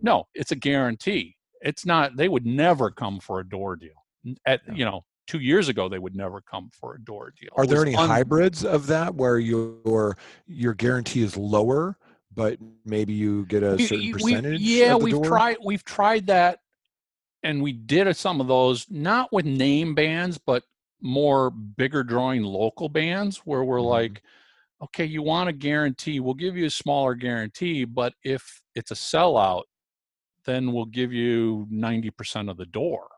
no 0.00 0.24
it's 0.34 0.52
a 0.52 0.56
guarantee 0.56 1.36
it's 1.62 1.84
not 1.86 2.16
they 2.16 2.28
would 2.28 2.46
never 2.46 2.90
come 2.90 3.18
for 3.20 3.40
a 3.40 3.48
door 3.48 3.76
deal 3.76 4.04
at 4.46 4.60
Yeah. 4.68 4.74
you 4.74 4.84
know 4.84 5.04
two 5.26 5.40
years 5.40 5.68
ago 5.68 5.88
they 5.88 5.98
would 5.98 6.16
never 6.16 6.40
come 6.40 6.70
for 6.78 6.94
a 6.94 7.00
door 7.00 7.32
deal 7.40 7.50
Are 7.56 7.66
there 7.66 7.82
any 7.82 7.94
un- 7.94 8.08
hybrids 8.08 8.64
of 8.64 8.86
that 8.88 9.14
where 9.14 9.38
your 9.38 10.16
your 10.46 10.74
guarantee 10.74 11.22
is 11.22 11.36
lower, 11.36 11.98
but 12.34 12.58
maybe 12.84 13.12
you 13.12 13.44
get 13.46 13.62
a 13.62 13.76
We- 13.76 13.86
certain 13.86 14.04
we- 14.06 14.12
percentage? 14.12 14.60
yeah, 14.60 14.90
the 14.90 14.98
we've 14.98 15.14
door? 15.14 15.24
tried 15.24 15.56
we've 15.64 15.84
tried 15.84 16.26
that, 16.28 16.60
and 17.42 17.62
we 17.62 17.72
did 17.72 18.14
some 18.16 18.40
of 18.40 18.46
those 18.48 18.86
not 18.90 19.30
with 19.32 19.44
name 19.44 19.94
bands, 19.94 20.38
but 20.38 20.62
more 21.02 21.50
bigger 21.50 22.02
drawing 22.02 22.42
local 22.42 22.88
bands 22.88 23.38
where 23.44 23.62
we're 23.62 23.78
Mhm. 23.78 23.88
like, 23.90 24.22
okay, 24.82 25.04
you 25.04 25.22
want 25.22 25.48
a 25.48 25.52
guarantee, 25.52 26.20
we'll 26.20 26.34
give 26.34 26.56
you 26.56 26.66
a 26.66 26.70
smaller 26.70 27.14
guarantee, 27.14 27.84
but 27.84 28.14
if 28.22 28.62
it's 28.74 28.90
a 28.90 28.94
sellout, 28.94 29.64
then 30.44 30.72
we'll 30.72 30.86
give 30.86 31.12
you 31.12 31.66
ninety 31.70 32.10
percent 32.10 32.48
of 32.48 32.56
the 32.56 32.66
door, 32.66 33.08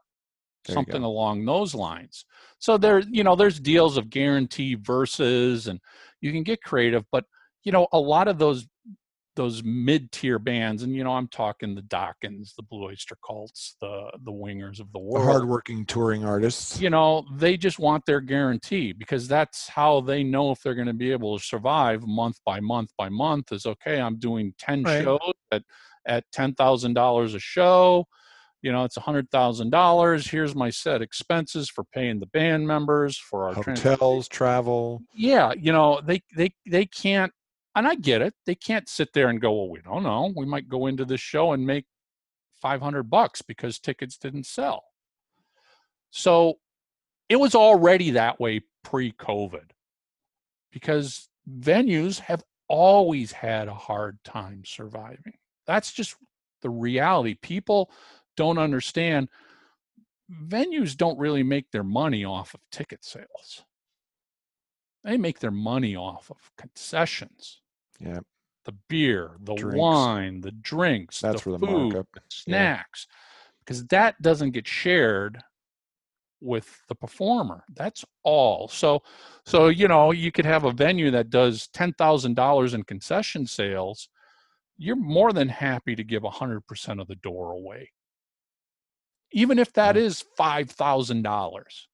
There 0.65 0.75
something 0.75 1.03
along 1.03 1.45
those 1.45 1.75
lines. 1.75 2.25
So 2.59 2.77
there, 2.79 3.01
you 3.01 3.23
know, 3.23 3.37
there's 3.37 3.61
deals 3.61 3.97
of 3.97 4.11
guarantee 4.11 4.75
versus, 4.75 5.67
and 5.67 5.81
you 6.21 6.33
can 6.33 6.43
get 6.43 6.63
creative, 6.63 7.05
but 7.13 7.25
you 7.63 7.73
know, 7.73 7.87
a 7.93 8.01
lot 8.01 8.27
of 8.27 8.39
those 8.39 8.67
those 9.37 9.63
mid-tier 9.65 10.39
bands, 10.39 10.83
and 10.83 10.95
you 10.95 11.05
know, 11.05 11.13
I'm 11.13 11.29
talking 11.29 11.75
the 11.75 11.83
Dokkens, 11.83 12.55
the 12.57 12.63
Blue 12.63 12.85
Oyster 12.87 13.17
Cults, 13.27 13.77
the 13.81 14.11
the 14.25 14.33
Wingers 14.33 14.81
of 14.81 14.91
the 14.93 14.99
the 14.99 14.99
world. 14.99 15.25
hardworking 15.25 15.87
touring 15.87 16.25
artists. 16.25 16.81
You 16.81 16.91
know, 16.91 17.25
they 17.37 17.57
just 17.57 17.79
want 17.79 18.05
their 18.07 18.21
guarantee 18.21 18.93
because 18.93 19.29
that's 19.29 19.69
how 19.69 20.01
they 20.01 20.23
know 20.25 20.51
if 20.51 20.61
they're 20.63 20.75
going 20.75 20.87
to 20.89 20.93
be 20.93 21.13
able 21.13 21.39
to 21.39 21.45
survive 21.45 22.07
month 22.07 22.39
by 22.45 22.61
month 22.61 22.91
by 22.99 23.09
month. 23.09 23.53
Is 23.53 23.67
okay. 23.67 24.01
I'm 24.01 24.19
doing 24.19 24.53
ten 24.59 24.83
Right. 24.83 25.03
shows 25.05 25.33
at 25.53 25.63
at 26.07 26.25
ten 26.33 26.55
thousand 26.55 26.95
dollars 26.95 27.35
a 27.35 27.39
show. 27.41 28.07
You 28.63 28.73
know, 28.73 28.85
it's 28.85 28.99
a 28.99 29.01
hundred 29.01 29.31
thousand 29.31 29.71
dollars. 29.71 30.29
Here's 30.29 30.55
my 30.55 30.69
set 30.69 31.01
expenses 31.01 31.71
for 31.71 31.85
paying 31.85 32.21
the 32.21 32.27
band 32.27 32.67
members 32.67 33.17
for 33.17 33.47
our 33.49 33.55
hotels, 33.55 34.29
travel. 34.29 35.01
yeah 35.15 35.53
you 35.59 35.73
know 35.73 36.01
they 36.05 36.21
they 36.37 36.53
they 36.67 36.85
can't 36.85 37.33
and 37.75 37.87
i 37.87 37.95
get 37.95 38.23
it 38.23 38.35
they 38.47 38.55
can't 38.55 38.89
sit 38.89 39.13
there 39.13 39.29
and 39.29 39.41
go 39.41 39.53
well 39.53 39.71
we 39.71 39.81
don't 39.81 40.03
know 40.03 40.33
we 40.37 40.47
might 40.47 40.69
go 40.69 40.87
into 40.87 41.05
this 41.05 41.21
show 41.21 41.53
and 41.53 41.67
make 41.67 41.85
500 42.61 43.05
bucks 43.05 43.43
because 43.43 43.79
tickets 43.79 44.17
didn't 44.17 44.47
sell. 44.47 44.85
So 46.11 46.59
it 47.29 47.37
was 47.37 47.55
already 47.55 48.11
that 48.13 48.39
way 48.41 48.63
pre-covid 48.85 49.71
because 50.71 51.29
venues 51.49 52.19
have 52.21 52.45
always 52.69 53.33
had 53.33 53.69
a 53.69 53.75
hard 53.75 54.19
time 54.25 54.63
surviving. 54.65 55.35
That's 55.67 55.93
just 55.93 56.17
the 56.63 56.71
reality. 56.71 57.35
People 57.41 57.91
don't 58.37 58.59
understand 58.59 59.29
venues 60.47 60.97
don't 60.97 61.19
really 61.19 61.43
make 61.43 61.71
their 61.71 61.85
money 61.85 62.25
off 62.25 62.55
of 62.55 62.61
ticket 62.71 63.05
sales. 63.05 63.65
They 65.03 65.17
make 65.17 65.39
their 65.39 65.51
money 65.51 65.97
off 65.97 66.31
of 66.31 66.39
concessions 66.59 67.60
Yeah, 68.01 68.21
the 68.65 68.73
beer 68.89 69.37
the 69.41 69.55
Drinks. 69.55 69.79
wine 69.79 70.41
the 70.41 70.53
drinks 70.53 71.21
that's 71.21 71.43
the 71.45 71.51
where 71.51 71.59
the 71.59 71.67
food 71.67 71.93
markup. 71.93 72.07
snacks 72.29 73.07
because 73.61 73.87
that 73.89 74.21
doesn't 74.23 74.51
get 74.53 74.67
shared 74.67 75.39
with 76.41 76.81
the 76.89 76.95
performer 76.95 77.63
that's 77.75 78.03
all 78.23 78.67
so 78.69 79.03
so 79.45 79.69
you 79.69 79.87
know 79.87 80.11
you 80.13 80.33
could 80.33 80.47
have 80.47 80.65
a 80.65 80.73
venue 80.73 81.11
that 81.11 81.29
does 81.29 81.69
$10,000 81.75 82.75
in 82.75 82.83
concession 82.85 83.47
sales 83.47 84.09
you're 84.79 84.97
more 84.97 85.35
than 85.35 85.49
happy 85.51 85.95
to 85.95 86.03
give 86.03 86.23
100% 86.23 87.01
of 87.01 87.07
the 87.07 87.17
door 87.17 87.53
away 87.53 87.91
even 89.33 89.59
if 89.59 89.71
that 89.75 89.97
Yeah. 89.97 90.03
is 90.03 90.25
$5,000 90.39 91.87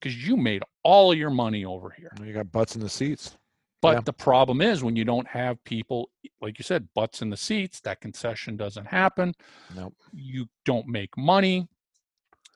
because 0.00 0.26
you 0.26 0.36
made 0.38 0.62
all 0.82 1.12
of 1.12 1.18
your 1.18 1.30
money 1.30 1.66
over 1.66 1.90
here 1.90 2.12
You 2.24 2.32
got 2.32 2.50
butts 2.50 2.74
in 2.74 2.80
the 2.80 2.88
seats. 2.88 3.36
But 3.80 3.94
Yeah. 3.96 4.00
the 4.04 4.12
problem 4.12 4.60
is 4.60 4.82
when 4.82 4.96
you 4.96 5.04
don't 5.04 5.28
have 5.28 5.62
people, 5.64 6.10
like 6.40 6.58
you 6.58 6.64
said, 6.64 6.88
butts 6.94 7.22
in 7.22 7.30
the 7.30 7.36
seats, 7.36 7.80
that 7.82 8.00
concession 8.00 8.56
doesn't 8.56 8.86
happen. 8.86 9.34
Nope. 9.74 9.94
You 10.12 10.46
don't 10.64 10.88
make 10.88 11.16
money. 11.16 11.68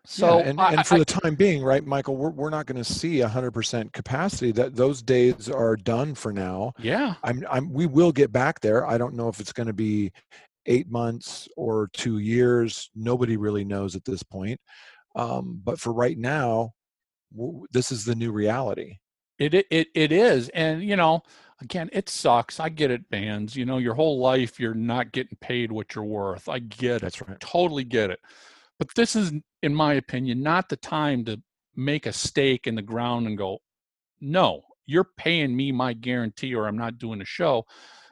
So 0.05 0.39
yeah, 0.41 0.49
and, 0.49 0.61
I- 0.61 0.73
and 0.73 0.87
for 0.87 0.97
I- 0.97 0.99
the 0.99 1.05
time 1.05 1.37
being, 1.37 1.63
right, 1.63 1.87
Michael, 1.87 2.17
we're, 2.17 2.31
we're 2.31 2.51
not 2.51 2.67
going 2.67 2.83
to 2.83 2.93
see 2.93 3.19
100% 3.21 3.93
capacity. 3.93 4.51
That 4.51 4.75
those 4.75 5.01
days 5.01 5.49
are 5.49 5.77
done 5.77 6.17
for 6.17 6.33
now. 6.33 6.73
yeah, 6.81 7.15
I'm, 7.23 7.45
I'm, 7.49 7.73
we 7.73 7.87
will 7.87 8.11
get 8.11 8.33
back 8.33 8.59
there. 8.61 8.85
I 8.85 8.99
don't 8.99 9.15
know 9.15 9.29
if 9.29 9.39
it's 9.39 9.53
going 9.53 9.69
to 9.69 9.73
be 9.73 10.11
eight 10.67 10.91
months 10.91 11.49
or 11.57 11.89
two 11.93 12.19
years. 12.19 12.91
Nobody 12.97 13.37
really 13.37 13.65
knows 13.65 13.95
at 13.95 14.05
this 14.05 14.25
point. 14.25 14.61
Um, 15.15 15.61
but 15.63 15.79
for 15.79 15.93
right 15.93 16.19
now, 16.19 16.73
w- 17.37 17.65
this 17.71 17.93
is 17.93 18.05
the 18.05 18.15
new 18.17 18.33
reality. 18.33 18.97
It, 19.39 19.55
it 19.55 19.89
it 19.95 20.13
is, 20.13 20.49
and 20.51 20.83
you 20.83 20.97
know, 20.97 21.23
again, 21.61 21.91
it 21.93 22.09
sucks. 22.09 22.61
I 22.61 22.69
get 22.69 22.91
it, 22.91 23.09
bands. 23.11 23.57
You 23.57 23.65
know, 23.65 23.79
your 23.79 23.95
whole 23.95 24.19
life 24.21 24.61
you're 24.61 24.75
not 24.75 25.13
getting 25.13 25.37
paid 25.41 25.73
what 25.73 25.95
you're 25.95 26.05
worth. 26.05 26.49
I 26.49 26.59
get 26.61 27.03
it, 27.03 27.03
That's 27.03 27.21
right. 27.21 27.41
totally 27.41 27.85
get 27.85 28.11
it. 28.11 28.21
But 28.79 28.89
this 28.95 29.17
is, 29.17 29.33
in 29.63 29.75
my 29.75 29.95
opinion, 29.95 30.43
not 30.43 30.69
the 30.69 30.77
time 30.77 31.25
to 31.27 31.41
make 31.77 32.07
a 32.07 32.13
stake 32.13 32.67
in 32.67 32.75
the 32.75 32.83
ground 32.83 33.27
and 33.27 33.39
go, 33.39 33.59
no, 34.21 34.63
you're 34.87 35.09
paying 35.17 35.57
me 35.57 35.73
my 35.73 35.93
guarantee, 35.93 36.55
or 36.55 36.67
I'm 36.67 36.79
not 36.79 36.99
doing 36.99 37.21
a 37.21 37.25
show. 37.25 37.65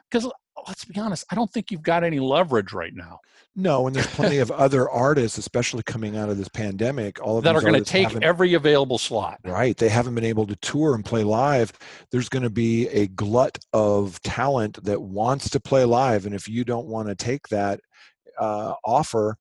Because 0.09 0.31
let's 0.67 0.85
be 0.85 0.99
honest, 0.99 1.25
I 1.31 1.35
don't 1.35 1.51
think 1.51 1.71
you've 1.71 1.81
got 1.81 2.03
any 2.03 2.19
leverage 2.19 2.73
right 2.73 2.93
now 2.93 3.19
No, 3.55 3.87
and 3.87 3.95
there's 3.95 4.07
plenty 4.07 4.37
of 4.39 4.51
other 4.65 4.89
artists, 4.89 5.37
especially 5.37 5.83
coming 5.83 6.17
out 6.17 6.29
of 6.29 6.37
this 6.37 6.49
pandemic. 6.49 7.21
All 7.21 7.37
of 7.37 7.43
that 7.43 7.55
are 7.55 7.61
going 7.61 7.73
to 7.73 7.89
take 7.89 8.13
every 8.21 8.53
available 8.53 8.97
slot. 8.97 9.39
Right. 9.43 9.75
They 9.75 9.89
haven't 9.89 10.15
been 10.15 10.25
able 10.25 10.47
to 10.47 10.55
tour 10.57 10.95
and 10.95 11.03
play 11.03 11.23
live. 11.23 11.71
There's 12.11 12.29
going 12.29 12.43
to 12.43 12.49
be 12.49 12.87
a 12.89 13.07
glut 13.07 13.57
of 13.73 14.21
talent 14.21 14.83
that 14.83 15.01
wants 15.01 15.49
to 15.51 15.59
play 15.59 15.85
live. 15.85 16.25
And 16.25 16.35
if 16.35 16.47
you 16.47 16.63
don't 16.63 16.87
want 16.87 17.07
to 17.09 17.15
take 17.15 17.47
that 17.49 17.79
uh, 18.39 18.73
offer, 18.85 19.37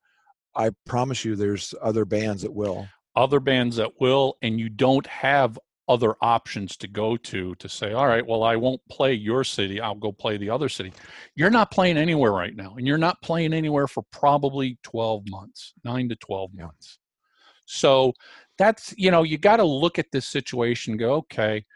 I 0.54 0.70
promise 0.86 1.24
you 1.24 1.36
there's 1.36 1.74
other 1.80 2.04
bands 2.04 2.42
that 2.42 2.52
will. 2.52 2.88
other 3.16 3.40
bands 3.40 3.76
that 3.76 4.00
will 4.00 4.36
and 4.42 4.58
you 4.58 4.68
don't 4.68 5.06
have 5.06 5.58
other 5.90 6.14
options 6.22 6.76
to 6.76 6.86
go 6.86 7.16
to 7.16 7.52
to 7.56 7.68
say 7.68 7.92
all 7.92 8.06
right 8.06 8.24
well 8.24 8.44
i 8.44 8.54
won't 8.54 8.80
play 8.88 9.12
your 9.12 9.42
city 9.42 9.80
i'll 9.80 9.96
go 9.96 10.12
play 10.12 10.36
the 10.36 10.48
other 10.48 10.68
city 10.68 10.92
you're 11.34 11.50
not 11.50 11.72
playing 11.72 11.96
anywhere 11.96 12.30
right 12.30 12.54
now 12.54 12.76
and 12.76 12.86
you're 12.86 12.96
not 12.96 13.20
playing 13.22 13.52
anywhere 13.52 13.88
for 13.88 14.04
probably 14.12 14.78
12 14.84 15.24
months 15.28 15.72
9 15.84 16.08
to 16.08 16.14
12 16.14 16.50
Yeah. 16.54 16.66
months 16.66 17.00
so 17.66 18.12
that's 18.56 18.94
you 18.96 19.10
know 19.10 19.24
you 19.24 19.36
got 19.36 19.56
to 19.56 19.64
look 19.64 19.98
at 19.98 20.06
this 20.12 20.28
situation 20.28 20.96
go 20.96 21.14
okay 21.14 21.66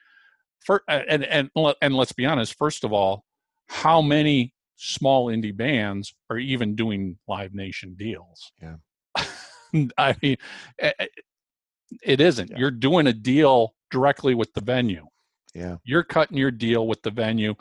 for 0.64 0.84
and 0.86 1.24
and 1.24 1.50
and 1.82 1.94
let's 1.96 2.12
be 2.12 2.24
honest 2.24 2.56
first 2.56 2.84
of 2.84 2.92
all 2.92 3.24
how 3.68 4.00
many 4.00 4.54
small 4.76 5.26
indie 5.26 5.56
bands 5.56 6.14
are 6.30 6.38
even 6.38 6.76
doing 6.76 7.18
live 7.26 7.52
nation 7.52 7.96
deals 7.98 8.52
Yeah. 8.62 8.76
i 9.98 10.14
mean 10.22 10.36
it 12.02 12.20
isn't 12.20 12.50
Yeah. 12.50 12.58
you're 12.58 12.70
doing 12.70 13.08
a 13.08 13.12
deal 13.12 13.74
directly 13.94 14.34
with 14.34 14.52
the 14.54 14.60
venue. 14.60 15.06
Yeah. 15.54 15.76
you're 15.84 16.02
cutting 16.02 16.36
your 16.36 16.50
deal 16.50 16.88
with 16.88 17.02
the 17.02 17.12
venue 17.12 17.54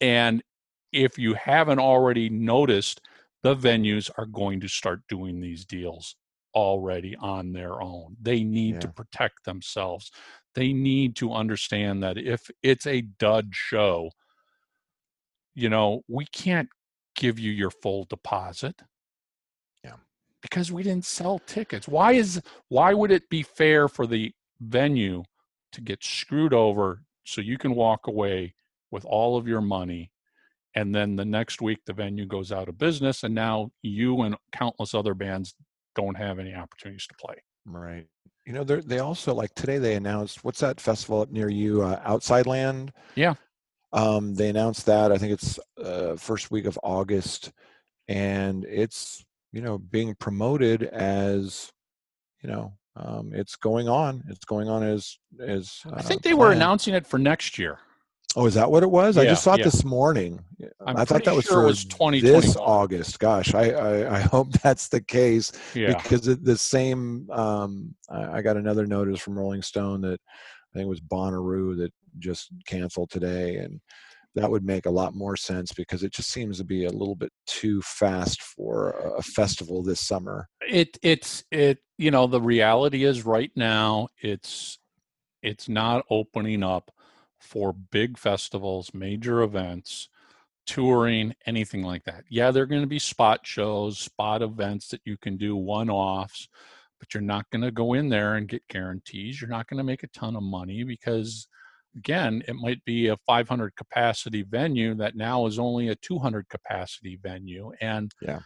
and 0.00 0.42
if 0.90 1.18
you 1.18 1.34
haven't 1.34 1.78
already 1.78 2.30
noticed 2.30 3.02
the 3.42 3.54
venues 3.54 4.10
are 4.16 4.24
going 4.24 4.58
to 4.60 4.68
start 4.68 5.02
doing 5.06 5.38
these 5.38 5.66
deals 5.66 6.16
already 6.54 7.14
on 7.16 7.52
their 7.52 7.82
own. 7.82 8.16
They 8.22 8.42
need 8.42 8.80
to 8.80 8.88
protect 8.88 9.44
themselves. 9.44 10.10
They 10.54 10.72
need 10.72 11.14
to 11.16 11.34
understand 11.34 12.02
that 12.02 12.16
if 12.16 12.50
it's 12.62 12.86
a 12.86 13.02
dud 13.02 13.50
show 13.52 14.10
you 15.54 15.68
know 15.68 16.02
we 16.08 16.24
can't 16.26 16.70
give 17.14 17.38
you 17.38 17.52
your 17.52 17.70
full 17.70 18.04
deposit. 18.04 18.80
Yeah. 19.84 19.96
because 20.40 20.72
we 20.72 20.82
didn't 20.82 21.04
sell 21.04 21.38
tickets. 21.40 21.86
Why 21.86 22.12
is 22.12 22.40
why 22.68 22.94
would 22.94 23.12
it 23.12 23.28
be 23.28 23.42
fair 23.42 23.88
for 23.88 24.06
the 24.06 24.32
venue 24.60 25.22
to 25.74 25.80
get 25.80 26.02
screwed 26.02 26.54
over 26.54 27.02
so 27.24 27.40
you 27.40 27.58
can 27.58 27.74
walk 27.74 28.06
away 28.06 28.54
with 28.90 29.04
all 29.04 29.36
of 29.36 29.46
your 29.48 29.60
money 29.60 30.10
and 30.74 30.94
then 30.94 31.16
the 31.16 31.24
next 31.24 31.60
week 31.60 31.78
the 31.86 31.92
venue 31.92 32.26
goes 32.26 32.50
out 32.50 32.68
of 32.68 32.78
business 32.78 33.22
and 33.22 33.34
now 33.34 33.70
you 33.82 34.22
and 34.22 34.36
countless 34.52 34.94
other 34.94 35.14
bands 35.14 35.54
don't 35.94 36.16
have 36.16 36.38
any 36.38 36.54
opportunities 36.54 37.06
to 37.06 37.14
play 37.14 37.36
Right. 37.66 38.06
You 38.46 38.52
know, 38.52 38.64
they 38.64 38.98
also 38.98 39.34
like 39.34 39.54
today 39.54 39.78
they 39.78 39.94
announced 39.94 40.44
what's 40.44 40.60
that 40.60 40.80
festival 40.80 41.22
up 41.22 41.30
near 41.30 41.48
you, 41.48 41.82
uh, 41.82 42.00
Outside 42.04 42.46
Land? 42.46 42.92
Yeah. 43.14 43.34
Um, 43.92 44.34
they 44.34 44.50
announced 44.50 44.86
that. 44.86 45.12
I 45.12 45.18
think 45.18 45.32
it's 45.32 45.58
uh, 45.82 46.16
first 46.16 46.50
week 46.50 46.66
of 46.66 46.78
August, 46.82 47.52
and 48.08 48.64
it's 48.66 49.24
you 49.52 49.62
know 49.62 49.78
being 49.78 50.14
promoted 50.16 50.82
as 50.82 51.72
you 52.42 52.50
know 52.50 52.74
um, 52.96 53.32
it's 53.34 53.56
going 53.56 53.88
on. 53.88 54.22
It's 54.28 54.44
going 54.44 54.68
on 54.68 54.82
as 54.82 55.18
as. 55.40 55.80
i 55.92 55.98
uh, 55.98 56.02
think 56.02 56.22
they 56.22 56.34
were 56.34 56.52
announcing 56.52 56.94
it 56.94 57.06
for 57.06 57.18
next 57.18 57.58
year 57.58 57.78
Oh, 58.36 58.46
is 58.46 58.54
that 58.54 58.68
what 58.68 58.82
it 58.82 58.90
was? 58.90 59.16
I 59.16 59.26
just 59.26 59.44
saw 59.44 59.54
it 59.54 59.58
yeah. 59.58 59.64
this 59.66 59.84
morning. 59.84 60.40
I'm 60.84 60.96
I 60.96 61.04
thought 61.04 61.22
that 61.22 61.36
was 61.36 61.44
sure 61.44 61.62
for 61.62 61.66
was 61.66 61.86
this 62.20 62.56
August. 62.56 63.20
Gosh, 63.20 63.54
I, 63.54 63.70
I 63.70 64.16
I 64.16 64.20
hope 64.32 64.50
that's 64.54 64.88
the 64.88 65.00
case 65.00 65.52
yeah 65.74 65.96
because 66.02 66.22
the 66.22 66.58
same 66.58 67.30
um, 67.30 67.94
I, 68.08 68.38
I 68.38 68.42
got 68.42 68.56
another 68.56 68.86
notice 68.86 69.20
from 69.20 69.38
rolling 69.38 69.62
stone 69.62 70.00
that 70.02 70.20
i 70.20 70.72
think 70.74 70.86
it 70.86 70.88
was 70.88 71.00
bonnaroo 71.00 71.76
that 71.76 71.92
just 72.18 72.48
canceled 72.66 73.10
today 73.10 73.56
and 73.56 73.80
that 74.34 74.50
would 74.50 74.64
make 74.64 74.86
a 74.86 74.90
lot 74.90 75.14
more 75.14 75.36
sense 75.36 75.72
because 75.72 76.02
it 76.02 76.12
just 76.12 76.30
seems 76.30 76.58
to 76.58 76.64
be 76.64 76.84
a 76.84 76.90
little 76.90 77.14
bit 77.14 77.32
too 77.46 77.80
fast 77.82 78.42
for 78.42 79.14
a, 79.16 79.22
festival 79.22 79.82
this 79.82 80.00
summer. 80.00 80.48
It 80.68 80.98
it's 81.02 81.44
it 81.50 81.78
you 81.98 82.10
know 82.10 82.26
the 82.26 82.40
reality 82.40 83.04
is 83.04 83.24
right 83.24 83.52
now 83.54 84.08
it's 84.20 84.78
it's 85.42 85.68
not 85.68 86.04
opening 86.10 86.62
up 86.62 86.90
for 87.40 87.72
big 87.72 88.18
festivals 88.18 88.92
major 88.94 89.42
events 89.42 90.08
touring 90.66 91.34
anything 91.46 91.82
like 91.82 92.04
that. 92.04 92.24
Yeah 92.28 92.50
there 92.50 92.62
are 92.62 92.66
going 92.66 92.80
to 92.80 92.86
be 92.86 92.98
spot 92.98 93.40
shows 93.44 93.98
spot 93.98 94.42
events 94.42 94.88
that 94.88 95.00
you 95.04 95.16
can 95.16 95.36
do 95.36 95.56
one 95.56 95.90
offs 95.90 96.48
but 97.04 97.12
you're 97.12 97.22
not 97.22 97.50
going 97.50 97.60
to 97.60 97.70
go 97.70 97.92
in 97.92 98.08
there 98.08 98.36
and 98.36 98.48
get 98.48 98.66
guarantees. 98.68 99.38
You're 99.38 99.50
not 99.50 99.68
going 99.68 99.76
to 99.76 99.84
make 99.84 100.04
a 100.04 100.08
ton 100.08 100.36
of 100.36 100.42
money 100.42 100.84
because 100.84 101.48
again 101.96 102.42
it 102.48 102.54
might 102.56 102.84
be 102.84 103.08
a 103.08 103.16
500 103.26 103.74
capacity 103.76 104.42
venue 104.42 104.94
that 104.94 105.16
now 105.16 105.46
is 105.46 105.58
only 105.58 105.88
a 105.88 105.94
200 105.96 106.48
capacity 106.48 107.18
venue 107.22 107.72
and 107.80 108.12
Yeah. 108.20 108.40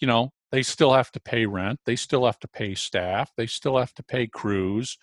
you 0.00 0.06
know 0.06 0.30
they 0.50 0.62
still 0.62 0.92
have 0.92 1.10
to 1.12 1.20
pay 1.20 1.46
rent 1.46 1.80
they 1.86 1.96
still 1.96 2.24
have 2.26 2.38
to 2.40 2.48
pay 2.48 2.74
staff 2.74 3.30
they 3.36 3.46
still 3.46 3.78
have 3.78 3.92
to 3.94 4.02
pay 4.02 4.26
crews 4.26 4.96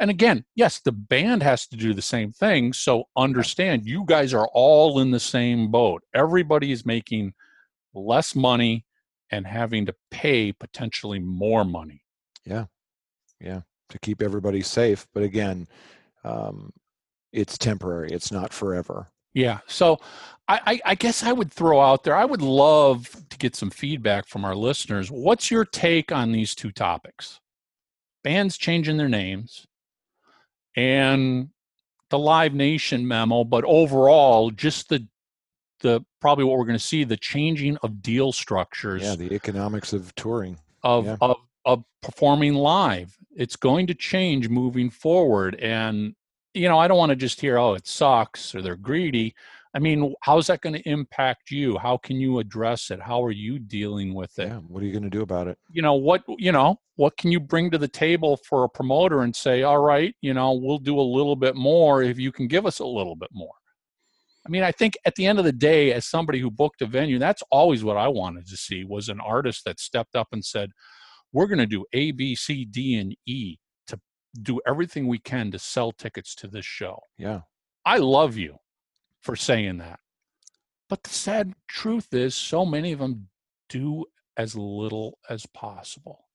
and 0.00 0.10
again 0.10 0.44
yes 0.54 0.80
the 0.80 0.92
band 0.92 1.42
has 1.42 1.66
to 1.68 1.76
do 1.76 1.94
the 1.94 2.02
same 2.02 2.32
thing 2.32 2.72
so 2.72 3.04
understand 3.16 3.86
you 3.86 4.04
guys 4.06 4.34
are 4.34 4.48
all 4.52 4.98
in 5.00 5.10
the 5.10 5.20
same 5.20 5.70
boat 5.70 6.02
everybody 6.14 6.72
is 6.72 6.84
making 6.84 7.32
less 7.94 8.34
money 8.34 8.84
and 9.30 9.46
having 9.46 9.86
to 9.86 9.94
pay 10.10 10.52
potentially 10.52 11.18
more 11.18 11.64
money 11.64 12.02
Yeah. 12.44 12.66
Yeah. 13.40 13.62
to 13.90 13.98
keep 14.00 14.20
everybody 14.22 14.62
safe 14.62 15.06
but 15.14 15.22
again 15.22 15.66
um, 16.24 16.72
it's 17.36 17.56
temporary 17.58 18.08
it's 18.10 18.32
not 18.32 18.52
forever 18.52 19.08
Yeah. 19.34 19.58
So 19.66 19.98
I, 20.48 20.60
I, 20.66 20.80
I 20.92 20.94
guess 20.94 21.22
I 21.22 21.32
would 21.32 21.52
throw 21.52 21.80
out 21.80 22.04
there, 22.04 22.16
I 22.16 22.24
would 22.24 22.40
love 22.40 23.10
to 23.30 23.36
get 23.36 23.54
some 23.56 23.68
feedback 23.70 24.26
from 24.28 24.44
our 24.44 24.54
listeners. 24.54 25.10
What's 25.10 25.50
your 25.50 25.64
take 25.64 26.10
on 26.12 26.32
these 26.32 26.54
two 26.54 26.70
topics? 26.72 27.40
Bands 28.24 28.56
changing 28.56 28.96
their 28.96 29.08
names 29.08 29.66
and 30.76 31.50
the 32.10 32.18
Live 32.18 32.54
Nation 32.54 33.06
memo, 33.06 33.44
but 33.44 33.64
overall, 33.64 34.50
just 34.50 34.88
the 34.88 35.06
the 35.80 36.00
probably 36.20 36.44
what 36.44 36.56
we're 36.58 36.64
going 36.64 36.78
to 36.78 36.84
see 36.84 37.04
the 37.04 37.16
changing 37.18 37.76
of 37.82 38.00
deal 38.00 38.32
structures 38.32 39.02
yeah 39.02 39.14
the 39.14 39.30
economics 39.34 39.92
of 39.92 40.14
touring 40.14 40.58
of, 40.82 41.04
Yeah. 41.04 41.16
of 41.20 41.36
of 41.66 41.84
performing 42.00 42.54
live. 42.54 43.18
It's 43.36 43.56
going 43.56 43.88
to 43.88 43.94
change 43.94 44.48
moving 44.48 44.88
forward. 44.88 45.56
And 45.56 46.14
you 46.56 46.68
know, 46.68 46.78
I 46.78 46.88
don't 46.88 46.98
want 46.98 47.10
to 47.10 47.16
just 47.16 47.40
hear, 47.40 47.58
oh, 47.58 47.74
it 47.74 47.86
sucks 47.86 48.54
or 48.54 48.62
they're 48.62 48.76
greedy. 48.76 49.34
I 49.74 49.78
mean, 49.78 50.14
how's 50.22 50.46
that 50.46 50.62
going 50.62 50.74
to 50.74 50.88
impact 50.88 51.50
you? 51.50 51.76
How 51.76 51.98
can 51.98 52.18
you 52.18 52.38
address 52.38 52.90
it? 52.90 52.98
How 52.98 53.22
are 53.22 53.30
you 53.30 53.58
dealing 53.58 54.14
with 54.14 54.38
it? 54.38 54.48
yeah 54.48 54.60
what 54.68 54.82
are 54.82 54.86
you 54.86 54.92
going 54.92 55.02
to 55.02 55.10
do 55.10 55.20
about 55.20 55.48
it 55.48 55.58
You 55.70 55.82
know, 55.82 55.94
what 55.94 56.24
you 56.38 56.50
know, 56.50 56.80
what 56.96 57.16
can 57.18 57.30
you 57.30 57.38
bring 57.38 57.70
to 57.70 57.78
the 57.78 57.88
table 57.88 58.38
for 58.48 58.64
a 58.64 58.68
promoter 58.68 59.20
and 59.20 59.36
say, 59.36 59.64
all 59.64 59.78
right, 59.78 60.14
you 60.22 60.32
know, 60.32 60.54
we'll 60.54 60.78
do 60.78 60.98
a 60.98 61.02
little 61.02 61.36
bit 61.36 61.56
more 61.56 62.02
if 62.02 62.18
you 62.18 62.32
can 62.32 62.48
give 62.48 62.64
us 62.64 62.78
a 62.78 62.86
little 62.86 63.16
bit 63.16 63.28
more. 63.32 63.52
I 64.46 64.48
mean, 64.48 64.62
I 64.62 64.72
think 64.72 64.94
at 65.04 65.14
the 65.16 65.26
end 65.26 65.38
of 65.38 65.44
the 65.44 65.52
day, 65.52 65.92
as 65.92 66.06
somebody 66.06 66.38
who 66.38 66.50
booked 66.50 66.80
a 66.80 66.86
venue, 66.86 67.18
that's 67.18 67.42
always 67.50 67.84
what 67.84 67.96
I 67.96 68.08
wanted 68.08 68.46
to 68.46 68.56
see 68.56 68.84
was 68.84 69.08
an 69.08 69.20
artist 69.20 69.64
that 69.66 69.80
stepped 69.80 70.14
up 70.14 70.28
and 70.32 70.44
said, 70.44 70.70
we're 71.32 71.48
going 71.48 71.58
to 71.58 71.66
do 71.66 71.84
A, 71.92 72.12
B, 72.12 72.34
C, 72.36 72.64
D, 72.64 72.94
and 72.94 73.14
E 73.26 73.56
do 74.36 74.60
everything 74.66 75.06
we 75.06 75.18
can 75.18 75.50
to 75.50 75.58
sell 75.58 75.92
tickets 75.92 76.34
to 76.36 76.48
this 76.48 76.64
show. 76.66 77.00
yeah 77.18 77.40
I 77.84 77.98
love 77.98 78.36
you. 78.36 78.58
for 79.22 79.36
saying 79.36 79.78
that. 79.78 80.00
But 80.88 81.02
the 81.02 81.10
sad 81.10 81.54
truth 81.66 82.12
is, 82.12 82.34
so 82.36 82.64
many 82.64 82.92
of 82.92 83.00
them 83.00 83.28
do 83.68 84.04
as 84.36 84.54
little 84.54 85.18
as 85.28 85.46
possible. 85.46 86.25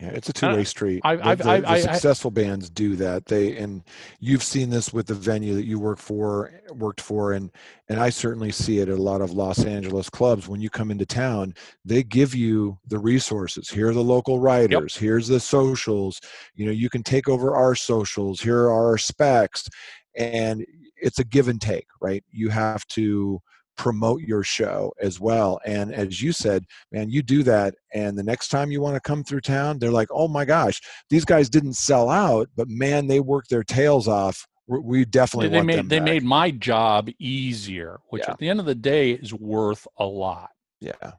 Yeah, 0.00 0.08
it's 0.08 0.28
a 0.30 0.32
two-way 0.32 0.64
street. 0.64 1.02
I- 1.04 1.16
The- 1.16 1.26
I've- 1.26 1.42
the, 1.42 1.60
the 1.60 1.68
I- 1.68 1.72
I- 1.74 1.80
successful 1.80 2.30
bands 2.30 2.70
do 2.70 2.96
that. 2.96 3.26
They 3.26 3.56
and 3.58 3.82
you've 4.18 4.42
seen 4.42 4.70
this 4.70 4.92
with 4.92 5.06
the 5.06 5.14
venue 5.14 5.54
that 5.54 5.66
you 5.66 5.78
work 5.78 5.98
for, 5.98 6.52
worked 6.72 7.00
for, 7.02 7.32
and 7.34 7.50
and 7.88 8.00
I 8.00 8.08
certainly 8.10 8.50
see 8.50 8.78
it 8.78 8.88
at 8.88 8.98
a 8.98 9.02
lot 9.02 9.20
of 9.20 9.32
Los 9.32 9.64
Angeles 9.64 10.08
clubs. 10.08 10.48
When 10.48 10.60
you 10.60 10.70
come 10.70 10.90
into 10.90 11.04
town, 11.04 11.54
they 11.84 12.02
give 12.02 12.34
you 12.34 12.78
the 12.88 12.98
resources. 12.98 13.68
Here 13.68 13.88
are 13.90 13.94
the 13.94 14.02
local 14.02 14.38
writers. 14.38 14.96
Here's 14.96 15.28
the 15.28 15.40
socials. 15.40 16.20
You 16.54 16.66
know, 16.66 16.72
you 16.72 16.88
can 16.88 17.02
take 17.02 17.28
over 17.28 17.54
our 17.54 17.74
socials. 17.74 18.40
Here 18.40 18.58
are 18.58 18.70
our 18.90 18.96
specs, 18.98 19.68
and 20.16 20.64
it's 20.96 21.18
a 21.18 21.24
give 21.24 21.48
and 21.48 21.60
take, 21.60 21.86
right? 22.00 22.24
You 22.30 22.48
have 22.48 22.86
to 22.88 23.40
promote 23.80 24.20
your 24.20 24.42
show 24.42 24.92
as 25.00 25.18
well. 25.18 25.58
And 25.64 25.94
as 25.94 26.20
you 26.20 26.32
said, 26.32 26.66
man, 26.92 27.08
you 27.08 27.22
do 27.22 27.42
that, 27.44 27.74
and 27.94 28.16
the 28.16 28.22
next 28.22 28.48
time 28.48 28.70
you 28.70 28.82
want 28.82 28.94
to 28.94 29.00
come 29.00 29.24
through 29.24 29.40
town, 29.40 29.78
they're 29.78 29.90
like, 29.90 30.08
oh 30.10 30.28
my 30.28 30.44
gosh, 30.44 30.78
these 31.08 31.24
guys 31.24 31.48
didn't 31.48 31.72
sell 31.76 32.10
out, 32.10 32.48
but 32.56 32.68
man, 32.68 33.06
they 33.06 33.20
worked 33.20 33.48
their 33.48 33.64
tails 33.64 34.06
off. 34.06 34.46
We- 34.68 35.06
definitely 35.06 35.48
they 35.48 35.56
want 35.56 35.66
made 35.66 35.78
them 35.78 35.88
they 35.88 35.98
back. 35.98 36.04
made 36.04 36.22
my 36.24 36.50
job 36.50 37.08
easier, 37.18 38.00
which 38.10 38.22
Yeah. 38.26 38.32
at 38.32 38.38
the 38.38 38.50
end 38.50 38.60
of 38.60 38.66
the 38.66 38.74
day 38.74 39.12
is 39.12 39.32
worth 39.32 39.88
a 39.96 40.04
lot. 40.04 40.50
yeah, 40.82 41.12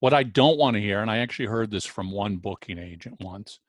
What 0.00 0.12
I 0.12 0.24
don't 0.24 0.58
want 0.58 0.74
to 0.74 0.80
hear, 0.80 1.00
and 1.00 1.10
I 1.10 1.18
actually 1.18 1.46
heard 1.46 1.70
this 1.70 1.86
from 1.86 2.10
one 2.10 2.38
booking 2.38 2.78
agent 2.78 3.20
once, 3.20 3.60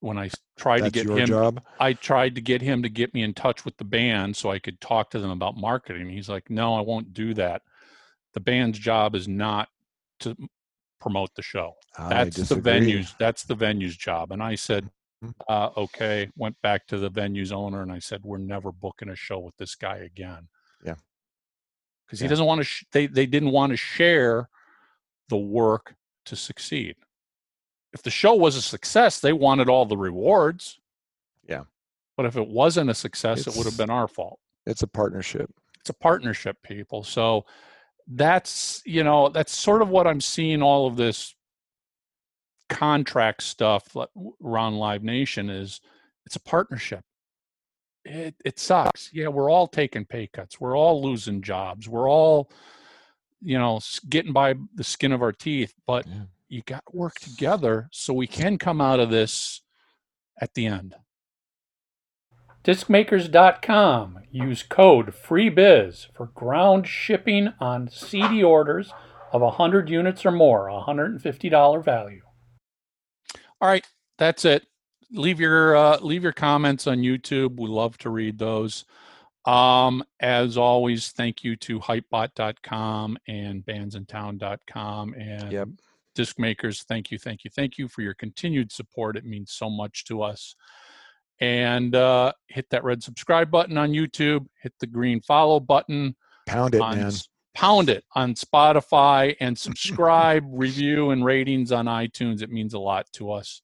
when 0.00 0.16
I 0.18 0.30
tried 0.56 0.82
that's 0.82 0.92
to 0.92 1.04
get 1.04 1.18
him, 1.18 1.26
job. 1.26 1.62
I 1.80 1.92
tried 1.92 2.34
to 2.36 2.40
get 2.40 2.62
him 2.62 2.82
to 2.82 2.88
get 2.88 3.12
me 3.14 3.22
in 3.22 3.34
touch 3.34 3.64
with 3.64 3.76
the 3.78 3.84
band 3.84 4.36
so 4.36 4.50
I 4.50 4.58
could 4.58 4.80
talk 4.80 5.10
to 5.10 5.18
them 5.18 5.30
about 5.30 5.56
marketing. 5.56 6.08
He's 6.08 6.28
like, 6.28 6.50
"No, 6.50 6.74
I 6.74 6.80
won't 6.80 7.12
do 7.12 7.34
that. 7.34 7.62
The 8.34 8.40
band's 8.40 8.78
job 8.78 9.14
is 9.14 9.26
not 9.26 9.68
to 10.20 10.36
promote 11.00 11.34
the 11.34 11.42
show. 11.42 11.74
I 11.96 12.08
That's 12.24 12.48
the 12.48 12.56
venue's. 12.60 13.14
That's 13.18 13.44
the 13.44 13.54
venue's 13.54 13.96
job." 13.96 14.30
And 14.32 14.42
I 14.42 14.54
said, 14.54 14.90
Mhm. 15.24 15.34
uh, 15.48 15.70
"Okay." 15.76 16.30
Went 16.36 16.60
back 16.62 16.86
to 16.88 16.98
the 16.98 17.10
venue's 17.10 17.50
owner 17.52 17.82
and 17.82 17.90
I 17.90 17.98
said, 17.98 18.22
"We're 18.24 18.38
never 18.38 18.70
booking 18.72 19.08
a 19.08 19.16
show 19.16 19.38
with 19.40 19.56
this 19.56 19.74
guy 19.74 19.96
again." 19.98 20.48
Yeah. 20.84 20.94
because 22.06 22.20
Yeah. 22.20 22.26
he 22.26 22.28
doesn't 22.30 22.46
want 22.46 22.60
to. 22.60 22.64
Sh- 22.64 22.84
they 22.92 23.06
they 23.06 23.26
didn't 23.26 23.50
want 23.50 23.70
to 23.72 23.76
share 23.76 24.48
the 25.28 25.36
work 25.36 25.96
to 26.24 26.36
succeed. 26.36 26.96
If 27.92 28.02
the 28.02 28.10
show 28.10 28.34
was 28.34 28.56
a 28.56 28.62
success, 28.62 29.20
they 29.20 29.32
wanted 29.32 29.68
all 29.68 29.86
the 29.86 29.96
rewards. 29.96 30.78
Yeah. 31.48 31.64
But 32.16 32.26
if 32.26 32.36
it 32.36 32.48
wasn't 32.48 32.90
a 32.90 32.94
success, 32.94 33.46
it 33.46 33.56
would 33.56 33.66
have 33.66 33.78
been 33.78 33.90
our 33.90 34.08
fault. 34.08 34.40
It's 34.66 34.82
a 34.82 34.86
partnership. 34.86 35.50
It's 35.80 35.90
a 35.90 35.94
partnership, 35.94 36.62
people. 36.62 37.02
So 37.02 37.46
that's 38.06 38.82
you 38.84 39.04
know 39.04 39.28
that's 39.28 39.56
sort 39.56 39.82
of 39.82 39.88
what 39.88 40.06
I'm 40.06 40.20
seeing. 40.20 40.62
All 40.62 40.86
of 40.86 40.96
this 40.96 41.34
contract 42.68 43.42
stuff 43.42 43.96
around 44.44 44.76
Live 44.76 45.02
Nation 45.02 45.48
is 45.48 45.80
it's 46.26 46.36
a 46.36 46.40
partnership. 46.40 47.04
It 48.04 48.34
it 48.44 48.58
sucks. 48.58 49.10
Yeah, 49.12 49.28
we're 49.28 49.50
all 49.50 49.66
taking 49.66 50.04
pay 50.04 50.26
cuts. 50.26 50.60
We're 50.60 50.76
all 50.76 51.02
losing 51.02 51.40
jobs. 51.40 51.88
We're 51.88 52.10
all 52.10 52.50
you 53.40 53.58
know 53.58 53.80
getting 54.08 54.32
by 54.32 54.54
the 54.74 54.84
skin 54.84 55.12
of 55.12 55.22
our 55.22 55.32
teeth. 55.32 55.74
But 55.86 56.06
Yeah. 56.06 56.22
You 56.48 56.62
got 56.62 56.82
to 56.90 56.96
work 56.96 57.14
together 57.20 57.88
so 57.92 58.12
we 58.12 58.26
can 58.26 58.58
come 58.58 58.80
out 58.80 59.00
of 59.00 59.10
this 59.10 59.62
at 60.40 60.54
the 60.54 60.66
end. 60.66 60.94
Discmakers.com. 62.64 64.20
Use 64.30 64.62
code 64.62 65.14
FREEBIZ 65.14 66.08
for 66.14 66.26
ground 66.26 66.86
shipping 66.86 67.52
on 67.60 67.88
CD 67.88 68.42
orders 68.42 68.92
of 69.32 69.40
100 69.40 69.88
units 69.88 70.26
or 70.26 70.30
more, 70.32 70.66
$150 70.68 71.84
value. 71.84 72.22
All 73.60 73.68
right, 73.68 73.86
that's 74.18 74.44
it. 74.44 74.66
Leave 75.10 75.40
your 75.40 75.74
uh, 75.74 75.98
leave 76.00 76.22
your 76.22 76.32
comments 76.32 76.86
on 76.86 76.98
YouTube. 76.98 77.58
We 77.58 77.68
love 77.68 77.96
to 77.98 78.10
read 78.10 78.38
those. 78.38 78.84
Um, 79.46 80.04
as 80.20 80.58
always, 80.58 81.08
thank 81.12 81.42
you 81.42 81.56
to 81.56 81.80
hypebot.com 81.80 83.16
and 83.26 83.64
bandsintown.com 83.64 85.14
and 85.14 85.52
Yep. 85.52 85.68
Disc 86.18 86.36
makers. 86.36 86.82
Thank 86.82 87.12
you, 87.12 87.18
thank 87.18 87.44
you, 87.44 87.50
thank 87.54 87.78
you 87.78 87.86
for 87.86 88.02
your 88.02 88.14
continued 88.14 88.72
support. 88.72 89.16
It 89.16 89.24
means 89.24 89.52
so 89.52 89.70
much 89.70 90.04
to 90.06 90.20
us. 90.20 90.56
And 91.40 91.94
uh, 91.94 92.32
hit 92.48 92.66
that 92.70 92.82
red 92.82 93.00
subscribe 93.04 93.52
button 93.52 93.78
on 93.78 93.92
YouTube. 93.92 94.46
Hit 94.60 94.72
the 94.80 94.88
green 94.88 95.20
follow 95.20 95.60
button 95.60 96.16
Pound 96.46 96.74
it, 96.74 96.80
on 96.80 96.98
man. 96.98 97.12
pound 97.54 97.88
it 97.88 98.02
on 98.16 98.34
Spotify 98.34 99.36
and 99.38 99.56
subscribe, 99.56 100.42
review, 100.50 101.10
and 101.10 101.24
ratings 101.24 101.70
on 101.70 101.86
iTunes. 101.86 102.42
It 102.42 102.50
means 102.50 102.74
a 102.74 102.80
lot 102.80 103.06
to 103.12 103.30
us. 103.30 103.62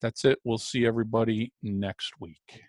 That's 0.00 0.24
it. 0.24 0.38
We'll 0.44 0.56
see 0.56 0.86
everybody 0.86 1.52
next 1.62 2.14
week. 2.18 2.62